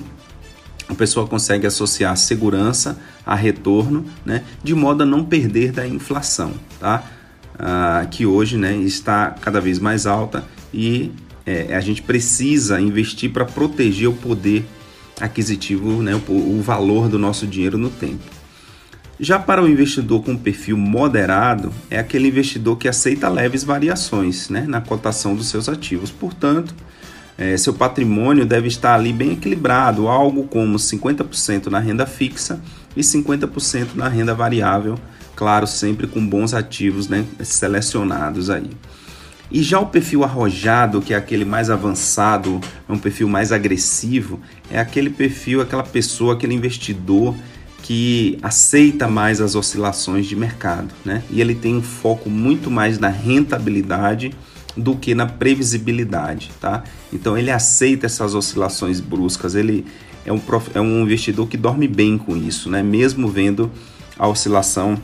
a 0.88 0.96
pessoa 0.96 1.28
consegue 1.28 1.68
associar 1.68 2.16
segurança 2.16 2.98
a 3.26 3.36
retorno, 3.36 4.06
né, 4.26 4.46
de 4.64 4.74
modo 4.74 5.04
a 5.04 5.06
não 5.06 5.26
perder 5.26 5.74
da 5.74 5.86
inflação, 5.86 6.54
tá? 6.80 7.04
Ah, 7.60 8.08
que 8.10 8.26
hoje 8.26 8.58
né, 8.58 8.74
está 8.78 9.32
cada 9.32 9.60
vez 9.60 9.80
mais 9.80 10.08
alta 10.08 10.46
e 10.74 11.12
é, 11.46 11.76
a 11.76 11.82
gente 11.82 12.02
precisa 12.02 12.80
investir 12.80 13.32
para 13.34 13.44
proteger 13.44 14.08
o 14.08 14.14
poder 14.14 14.66
aquisitivo, 15.20 16.02
né, 16.02 16.16
o, 16.28 16.32
o 16.32 16.62
valor 16.62 17.10
do 17.10 17.20
nosso 17.20 17.46
dinheiro 17.46 17.78
no 17.78 17.90
tempo. 17.90 18.24
Já 19.20 19.38
para 19.38 19.62
o 19.62 19.68
investidor 19.68 20.24
com 20.24 20.38
perfil 20.38 20.78
moderado, 20.78 21.74
é 21.90 22.00
aquele 22.00 22.30
investidor 22.30 22.78
que 22.78 22.88
aceita 22.88 23.28
leves 23.28 23.66
variações 23.66 24.48
né, 24.50 24.66
na 24.66 24.80
cotação 24.80 25.36
dos 25.36 25.48
seus 25.50 25.68
ativos. 25.68 26.10
Portanto, 26.10 26.74
é, 27.38 27.58
seu 27.58 27.74
patrimônio 27.74 28.46
deve 28.46 28.68
estar 28.68 28.96
ali 28.96 29.12
bem 29.12 29.34
equilibrado, 29.34 30.08
algo 30.08 30.44
como 30.44 30.78
50% 30.78 31.68
na 31.68 31.80
renda 31.80 32.06
fixa 32.06 32.62
e 32.96 33.02
50% 33.02 33.96
na 33.96 34.08
renda 34.08 34.36
variável, 34.36 35.00
claro, 35.36 35.66
sempre 35.66 36.08
com 36.08 36.26
bons 36.26 36.54
ativos 36.54 37.08
né, 37.08 37.26
selecionados 37.42 38.50
aí. 38.50 38.70
E 39.52 39.62
já 39.62 39.80
o 39.80 39.86
perfil 39.86 40.24
arrojado, 40.24 41.02
que 41.02 41.14
é 41.14 41.18
aquele 41.18 41.46
mais 41.46 41.70
avançado, 41.70 42.60
é 42.88 42.92
um 42.92 42.98
perfil 42.98 43.28
mais 43.28 43.52
agressivo, 43.52 44.40
é 44.72 44.80
aquele 44.80 45.10
perfil, 45.10 45.62
aquela 45.62 45.84
pessoa, 45.84 46.34
aquele 46.34 46.56
investidor 46.56 47.36
que 47.84 48.40
aceita 48.42 49.08
mais 49.08 49.42
as 49.42 49.56
oscilações 49.56 50.26
de 50.26 50.36
mercado, 50.36 50.90
né? 51.04 51.22
E 51.30 51.42
ele 51.42 51.54
tem 51.54 51.76
um 51.76 51.84
foco 51.84 52.30
muito 52.30 52.72
mais 52.72 52.98
na 52.98 53.10
rentabilidade 53.10 54.34
do 54.76 54.96
que 54.96 55.14
na 55.14 55.26
previsibilidade, 55.26 56.52
tá? 56.60 56.84
Então 57.12 57.38
ele 57.38 57.52
aceita 57.52 58.06
essas 58.06 58.34
oscilações 58.34 59.00
bruscas, 59.00 59.56
ele 59.56 59.86
é 60.26 60.34
um, 60.34 60.42
é 60.74 60.82
um 60.82 61.04
investidor 61.04 61.48
que 61.48 61.58
dorme 61.58 61.88
bem 61.88 62.18
com 62.18 62.36
isso, 62.36 62.70
né? 62.70 62.82
Mesmo 62.82 63.28
vendo 63.28 63.72
a 64.18 64.28
oscilação 64.28 64.98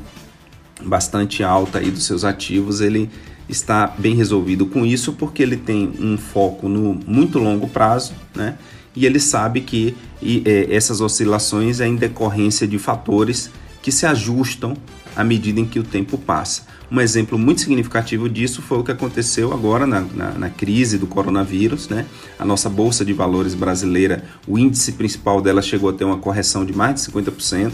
bastante 0.84 1.44
alta 1.44 1.80
aí 1.80 1.92
dos 1.92 2.06
seus 2.06 2.24
ativos, 2.24 2.82
ele 2.82 3.10
está 3.48 3.88
bem 3.98 4.16
resolvido 4.16 4.66
com 4.66 4.86
isso 4.86 5.14
porque 5.14 5.44
ele 5.44 5.58
tem 5.58 5.92
um 6.00 6.18
foco 6.18 6.70
no 6.70 7.00
muito 7.06 7.40
longo 7.40 7.68
prazo, 7.68 8.14
né? 8.36 8.58
E 8.96 9.06
ele 9.06 9.20
sabe 9.20 9.62
que 9.62 9.96
e, 10.22 10.44
é, 10.46 10.74
essas 10.74 11.02
oscilações 11.02 11.80
é 11.80 11.88
em 11.88 11.96
decorrência 11.96 12.68
de 12.68 12.78
fatores 12.78 13.52
que 13.82 13.92
se 13.92 14.06
ajustam 14.06 14.76
à 15.20 15.24
medida 15.24 15.60
em 15.60 15.66
que 15.66 15.78
o 15.78 15.84
tempo 15.84 16.18
passa. 16.18 16.62
Um 16.90 17.02
exemplo 17.02 17.38
muito 17.38 17.60
significativo 17.60 18.30
disso 18.30 18.62
foi 18.62 18.78
o 18.78 18.84
que 18.86 18.92
aconteceu 18.92 19.52
agora 19.52 19.86
na, 19.86 20.00
na, 20.00 20.32
na, 20.32 20.50
crise 20.50 20.98
do 20.98 21.06
coronavírus. 21.06 21.90
Né? 21.90 22.06
A 22.40 22.46
nossa 22.46 22.70
Bolsa 22.70 23.04
de 23.04 23.12
Valores 23.12 23.54
brasileira, 23.54 24.24
o 24.48 24.58
índice 24.58 24.94
principal 24.94 25.42
dela 25.42 25.62
chegou 25.62 25.90
a 25.90 25.94
ter 25.94 26.06
uma 26.06 26.20
correção 26.20 26.64
de 26.64 26.72
mais 26.72 26.96
de 26.96 27.12
50%. 27.12 27.74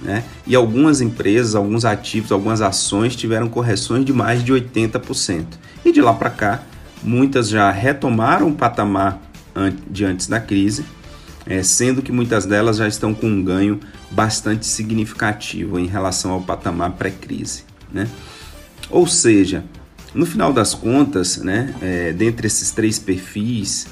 Né? 0.00 0.24
E 0.46 0.54
algumas 0.54 1.02
empresas, 1.02 1.54
alguns 1.54 1.84
ativos, 1.84 2.32
algumas 2.32 2.62
ações 2.62 3.14
tiveram 3.14 3.50
correções 3.50 4.06
de 4.06 4.12
mais 4.14 4.42
de 4.42 4.50
80%. 4.50 5.44
E 5.84 5.92
de 5.92 6.00
lá 6.00 6.14
para 6.14 6.30
cá, 6.30 6.62
muitas 7.02 7.50
já 7.50 7.70
retomaram 7.70 8.48
o 8.48 8.54
patamar 8.54 9.20
de 9.90 10.06
antes 10.06 10.26
da 10.26 10.40
crise, 10.40 10.86
é, 11.46 11.62
sendo 11.62 12.02
que 12.02 12.12
muitas 12.12 12.46
delas 12.46 12.76
já 12.76 12.86
estão 12.86 13.12
com 13.12 13.26
um 13.26 13.42
ganho 13.42 13.80
bastante 14.10 14.66
significativo 14.66 15.78
em 15.78 15.86
relação 15.86 16.32
ao 16.32 16.40
patamar 16.40 16.92
pré-crise. 16.92 17.64
Né? 17.92 18.08
Ou 18.90 19.06
seja, 19.06 19.64
no 20.14 20.26
final 20.26 20.52
das 20.52 20.74
contas, 20.74 21.38
né, 21.38 21.74
é, 21.80 22.12
dentre 22.12 22.46
esses 22.46 22.70
três 22.70 22.98
perfis 22.98 23.86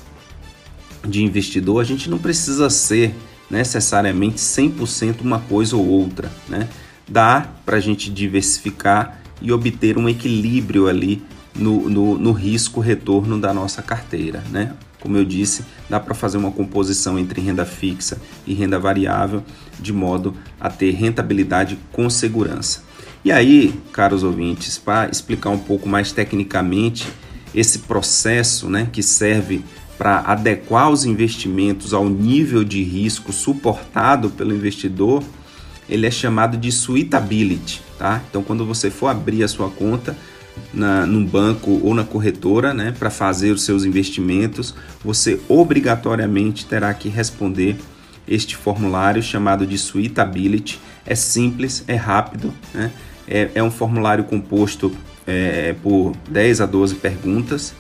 de 1.07 1.23
investidor, 1.23 1.81
a 1.81 1.85
gente 1.85 2.11
não 2.11 2.19
precisa 2.19 2.69
ser 2.69 3.15
necessariamente 3.51 4.37
100% 4.37 5.23
uma 5.23 5.41
coisa 5.41 5.77
ou 5.77 5.87
outra. 5.87 6.31
Né? 6.49 6.69
Dá 7.09 7.49
para 7.65 7.79
a 7.79 7.81
gente 7.81 8.11
diversificar 8.11 9.21
e 9.41 9.51
obter 9.51 9.99
um 9.99 10.09
equilíbrio 10.09 10.87
ali 10.87 11.23
no, 11.55 11.89
no, 11.89 12.19
no 12.19 12.33
risco-retorno 12.33 13.41
da 13.41 13.53
nossa 13.53 13.83
carteira. 13.83 14.45
Né? 14.51 14.73
Como 15.01 15.17
eu 15.17 15.25
disse, 15.25 15.65
dá 15.89 15.99
para 15.99 16.15
fazer 16.15 16.37
uma 16.37 16.53
composição 16.53 17.19
entre 17.19 17.41
renda 17.41 17.65
fixa 17.65 18.21
e 18.47 18.55
renda 18.55 18.79
variável 18.79 19.43
de 19.79 19.93
modo 19.93 20.35
a 20.61 20.69
ter 20.69 20.93
rentabilidade 20.93 21.79
com 21.91 22.09
segurança. 22.09 22.83
E 23.25 23.33
aí, 23.33 23.75
caros 23.93 24.23
ouvintes, 24.23 24.79
para 24.79 25.11
explicar 25.11 25.51
um 25.51 25.59
pouco 25.59 25.89
mais 25.89 26.13
tecnicamente 26.13 27.07
esse 27.55 27.81
processo 27.81 28.69
né, 28.69 28.89
que 28.93 29.03
serve 29.03 29.63
para 29.99 30.21
adequar 30.21 30.91
os 30.91 31.05
investimentos 31.05 31.93
ao 31.93 32.09
nível 32.09 32.65
de 32.65 32.83
risco 32.83 33.33
suportado 33.33 34.31
pelo 34.31 34.55
investidor, 34.55 35.23
ele 35.89 36.07
é 36.07 36.11
chamado 36.11 36.57
de 36.57 36.73
suitability. 36.73 37.83
Tá? 37.99 38.23
Então, 38.31 38.43
quando 38.43 38.65
você 38.65 38.91
for 38.91 39.09
abrir 39.09 39.43
a 39.43 39.49
sua 39.49 39.69
conta 39.69 40.17
na, 40.73 41.07
banco 41.07 41.81
ou 41.83 41.95
na 41.95 42.05
corretora 42.05 42.73
né, 42.75 42.95
para 42.99 43.11
fazer 43.11 43.51
os 43.53 43.63
seus 43.63 43.85
investimentos, 43.85 44.75
você 45.05 45.41
obrigatoriamente 45.49 46.67
terá 46.67 46.93
que 46.95 47.09
responder 47.09 47.77
este 48.27 48.57
formulário 48.57 49.23
chamado 49.23 49.67
de 49.67 49.77
suitability. 49.77 50.81
É 51.05 51.15
simples, 51.15 51.85
é 51.89 51.97
rápido, 51.97 52.53
né? 52.73 52.91
É, 53.27 53.51
é 53.55 53.63
um 53.63 53.71
formulário 53.71 54.25
composto 54.25 54.93
é, 55.27 55.75
por 55.83 56.13
10 56.29 56.61
a 56.61 56.67
12 56.67 56.97
perguntas 56.97 57.75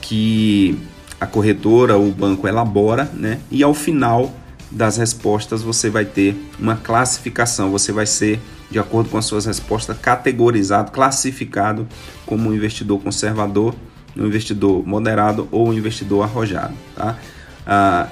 que 0.00 0.78
a 1.20 1.26
corretora 1.26 1.96
ou 1.96 2.08
o 2.08 2.12
banco 2.12 2.46
elabora, 2.46 3.10
né? 3.14 3.40
E 3.50 3.62
ao 3.62 3.74
final 3.74 4.34
das 4.70 4.96
respostas 4.96 5.62
você 5.62 5.88
vai 5.88 6.04
ter 6.04 6.36
uma 6.58 6.76
classificação, 6.76 7.70
você 7.70 7.92
vai 7.92 8.06
ser 8.06 8.40
de 8.70 8.78
acordo 8.78 9.10
com 9.10 9.18
as 9.18 9.24
suas 9.24 9.46
respostas 9.46 9.96
categorizado, 9.98 10.90
classificado 10.90 11.86
como 12.24 12.48
um 12.48 12.54
investidor 12.54 13.00
conservador, 13.00 13.74
um 14.16 14.26
investidor 14.26 14.86
moderado 14.86 15.48
ou 15.52 15.68
um 15.68 15.72
investidor 15.72 16.22
arrojado, 16.22 16.74
tá? 16.94 17.18
Ah, 17.66 18.08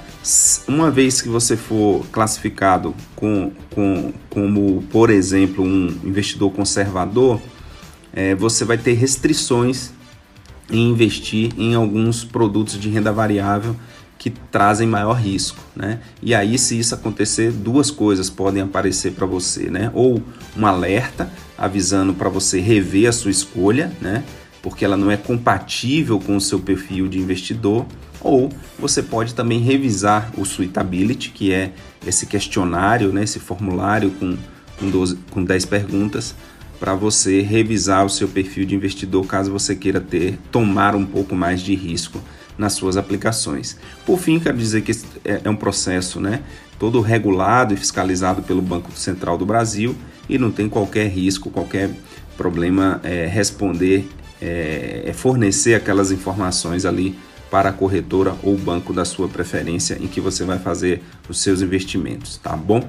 uma 0.67 0.91
vez 0.91 1.21
que 1.21 1.29
você 1.29 1.55
for 1.55 2.05
classificado 2.11 2.93
com, 3.15 3.51
com, 3.73 4.11
como, 4.29 4.83
por 4.91 5.09
exemplo, 5.09 5.63
um 5.63 5.87
investidor 6.03 6.51
conservador, 6.51 7.39
é, 8.11 8.35
você 8.35 8.65
vai 8.65 8.77
ter 8.77 8.93
restrições 8.93 9.91
em 10.69 10.89
investir 10.89 11.53
em 11.57 11.75
alguns 11.75 12.23
produtos 12.23 12.79
de 12.79 12.89
renda 12.89 13.13
variável 13.13 13.75
que 14.17 14.29
trazem 14.29 14.87
maior 14.87 15.13
risco, 15.13 15.63
né? 15.75 15.99
E 16.21 16.33
aí, 16.33 16.57
se 16.57 16.77
isso 16.79 16.95
acontecer, 16.95 17.51
duas 17.51 17.91
coisas 17.91 18.29
podem 18.29 18.63
aparecer 18.63 19.11
para 19.11 19.25
você, 19.25 19.69
né? 19.69 19.91
Ou 19.93 20.21
um 20.57 20.65
alerta 20.65 21.29
avisando 21.57 22.13
para 22.13 22.29
você 22.29 22.59
rever 22.59 23.09
a 23.09 23.11
sua 23.11 23.31
escolha, 23.31 23.91
né? 24.01 24.23
Porque 24.61 24.83
ela 24.83 24.97
não 24.97 25.11
é 25.11 25.17
compatível 25.17 26.19
com 26.19 26.35
o 26.35 26.41
seu 26.41 26.59
perfil 26.59 27.07
de 27.07 27.19
investidor, 27.19 27.85
ou 28.19 28.51
você 28.79 29.03
pode 29.03 29.35
também 29.35 29.59
revisar 29.59 30.31
o 30.35 30.43
Suitability, 30.43 31.29
que 31.29 31.53
é 31.53 31.73
esse 32.05 32.25
questionário, 32.25 33.11
né, 33.11 33.23
esse 33.23 33.39
formulário 33.39 34.09
com, 34.11 34.35
com, 34.79 34.89
12, 34.89 35.17
com 35.29 35.43
10 35.43 35.65
perguntas, 35.65 36.33
para 36.79 36.95
você 36.95 37.41
revisar 37.41 38.03
o 38.03 38.09
seu 38.09 38.27
perfil 38.27 38.65
de 38.65 38.73
investidor 38.73 39.25
caso 39.27 39.51
você 39.51 39.75
queira 39.75 40.01
ter, 40.01 40.39
tomar 40.51 40.95
um 40.95 41.05
pouco 41.05 41.35
mais 41.35 41.61
de 41.61 41.75
risco 41.75 42.19
nas 42.57 42.73
suas 42.73 42.97
aplicações. 42.97 43.77
Por 44.05 44.19
fim, 44.19 44.39
quero 44.39 44.57
dizer 44.57 44.81
que 44.81 44.91
é, 45.23 45.41
é 45.43 45.49
um 45.49 45.55
processo 45.55 46.19
né, 46.19 46.41
todo 46.79 47.01
regulado 47.01 47.73
e 47.73 47.77
fiscalizado 47.77 48.41
pelo 48.41 48.61
Banco 48.61 48.91
Central 48.93 49.37
do 49.37 49.45
Brasil 49.45 49.95
e 50.29 50.37
não 50.37 50.51
tem 50.51 50.67
qualquer 50.67 51.07
risco, 51.07 51.49
qualquer 51.49 51.89
problema 52.37 52.99
é, 53.03 53.25
responder, 53.25 54.07
é, 54.41 55.03
é 55.05 55.13
fornecer 55.13 55.75
aquelas 55.75 56.11
informações 56.11 56.85
ali 56.85 57.15
para 57.49 57.69
a 57.69 57.73
corretora 57.73 58.35
ou 58.43 58.57
banco 58.57 58.91
da 58.91 59.05
sua 59.05 59.27
preferência 59.27 59.97
em 60.01 60.07
que 60.07 60.19
você 60.19 60.43
vai 60.43 60.59
fazer 60.59 61.01
os 61.29 61.39
seus 61.39 61.61
investimentos, 61.61 62.37
tá 62.37 62.55
bom? 62.55 62.83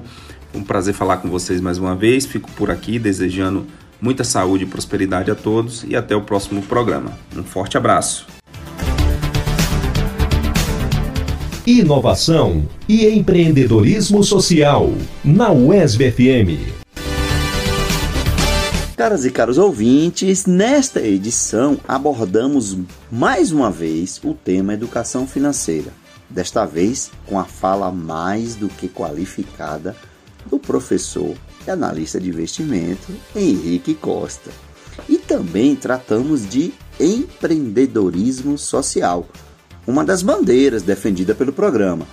Um 0.53 0.63
prazer 0.63 0.93
falar 0.93 1.17
com 1.17 1.29
vocês 1.29 1.61
mais 1.61 1.77
uma 1.77 1.95
vez. 1.95 2.25
Fico 2.25 2.49
por 2.51 2.71
aqui 2.71 2.97
desejando 2.97 3.67
muita 4.01 4.23
saúde 4.23 4.63
e 4.63 4.67
prosperidade 4.67 5.29
a 5.29 5.35
todos 5.35 5.83
e 5.87 5.95
até 5.95 6.15
o 6.15 6.21
próximo 6.21 6.61
programa. 6.63 7.11
Um 7.35 7.43
forte 7.43 7.77
abraço. 7.77 8.25
Inovação 11.69 12.65
e 12.87 13.05
empreendedorismo 13.09 14.23
social 14.23 14.89
na 15.21 15.51
UESB 15.51 16.11
FM. 16.11 16.95
Caras 18.95 19.25
e 19.25 19.31
caros 19.31 19.57
ouvintes, 19.57 20.45
nesta 20.45 21.01
edição 21.01 21.77
abordamos 21.85 22.77
mais 23.11 23.51
uma 23.51 23.69
vez 23.69 24.17
o 24.23 24.33
tema 24.33 24.75
educação 24.75 25.27
financeira. 25.27 25.91
Desta 26.29 26.65
vez 26.65 27.11
com 27.25 27.37
a 27.37 27.43
fala 27.43 27.91
mais 27.91 28.55
do 28.55 28.69
que 28.69 28.87
qualificada 28.87 29.93
do 30.45 30.57
professor 30.57 31.35
e 31.67 31.69
analista 31.69 32.17
de 32.17 32.29
investimento 32.29 33.11
Henrique 33.35 33.93
Costa. 33.93 34.51
E 35.09 35.17
também 35.17 35.75
tratamos 35.75 36.47
de 36.47 36.73
empreendedorismo 36.97 38.57
social, 38.57 39.27
uma 39.87 40.03
das 40.03 40.21
bandeiras 40.21 40.83
defendida 40.83 41.33
pelo 41.33 41.53
programa, 41.53 42.05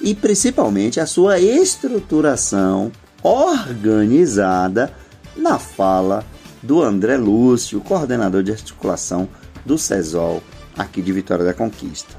e 0.00 0.14
principalmente 0.14 0.98
a 0.98 1.06
sua 1.06 1.38
estruturação 1.38 2.90
organizada 3.22 4.92
na 5.36 5.58
fala 5.58 6.24
do 6.62 6.82
André 6.82 7.16
Lúcio, 7.16 7.80
coordenador 7.80 8.42
de 8.42 8.50
articulação 8.50 9.28
do 9.64 9.78
CESOL 9.78 10.42
aqui 10.76 11.00
de 11.00 11.12
Vitória 11.12 11.44
da 11.44 11.54
Conquista. 11.54 12.14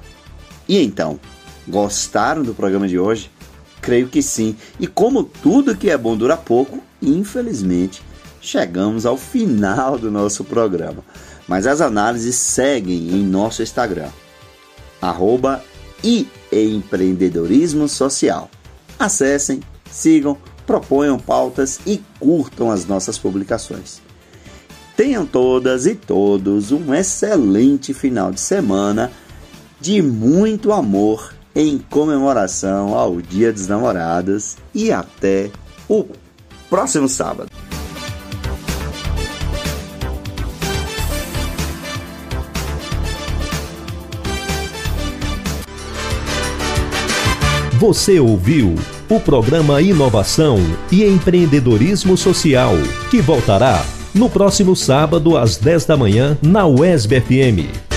E 0.67 0.81
então, 0.81 1.19
gostaram 1.67 2.43
do 2.43 2.53
programa 2.53 2.87
de 2.87 2.97
hoje? 2.97 3.29
Creio 3.81 4.07
que 4.07 4.21
sim. 4.21 4.55
E 4.79 4.87
como 4.87 5.23
tudo 5.23 5.75
que 5.75 5.89
é 5.89 5.97
bom 5.97 6.15
dura 6.15 6.37
pouco, 6.37 6.81
infelizmente, 7.01 8.01
chegamos 8.39 9.05
ao 9.05 9.17
final 9.17 9.97
do 9.97 10.11
nosso 10.11 10.43
programa. 10.43 11.03
Mas 11.47 11.65
as 11.65 11.81
análises 11.81 12.35
seguem 12.35 13.09
em 13.09 13.23
nosso 13.23 13.63
Instagram. 13.63 14.09
Arroba 15.01 15.63
e 16.03 16.27
empreendedorismo 16.51 17.87
social. 17.87 18.49
Acessem, 18.99 19.61
sigam, 19.89 20.37
proponham 20.65 21.17
pautas 21.17 21.79
e 21.85 22.01
curtam 22.19 22.69
as 22.69 22.85
nossas 22.85 23.17
publicações. 23.17 24.01
Tenham 24.95 25.25
todas 25.25 25.85
e 25.85 25.95
todos 25.95 26.71
um 26.71 26.93
excelente 26.93 27.93
final 27.93 28.31
de 28.31 28.39
semana 28.39 29.11
de 29.79 30.01
muito 30.01 30.71
amor 30.71 31.33
em 31.55 31.77
comemoração 31.77 32.95
ao 32.95 33.19
Dia 33.21 33.51
dos 33.51 33.67
Namorados 33.67 34.57
e 34.73 34.91
até 34.91 35.49
o 35.89 36.05
próximo 36.69 37.09
sábado. 37.09 37.49
Você 47.81 48.19
ouviu 48.19 48.75
o 49.09 49.19
programa 49.19 49.81
Inovação 49.81 50.59
e 50.91 51.03
Empreendedorismo 51.03 52.15
Social, 52.15 52.75
que 53.09 53.19
voltará 53.19 53.83
no 54.13 54.29
próximo 54.29 54.75
sábado 54.75 55.35
às 55.35 55.57
10 55.57 55.85
da 55.85 55.97
manhã 55.97 56.37
na 56.43 56.67
UESB 56.67 57.19
FM. 57.21 57.90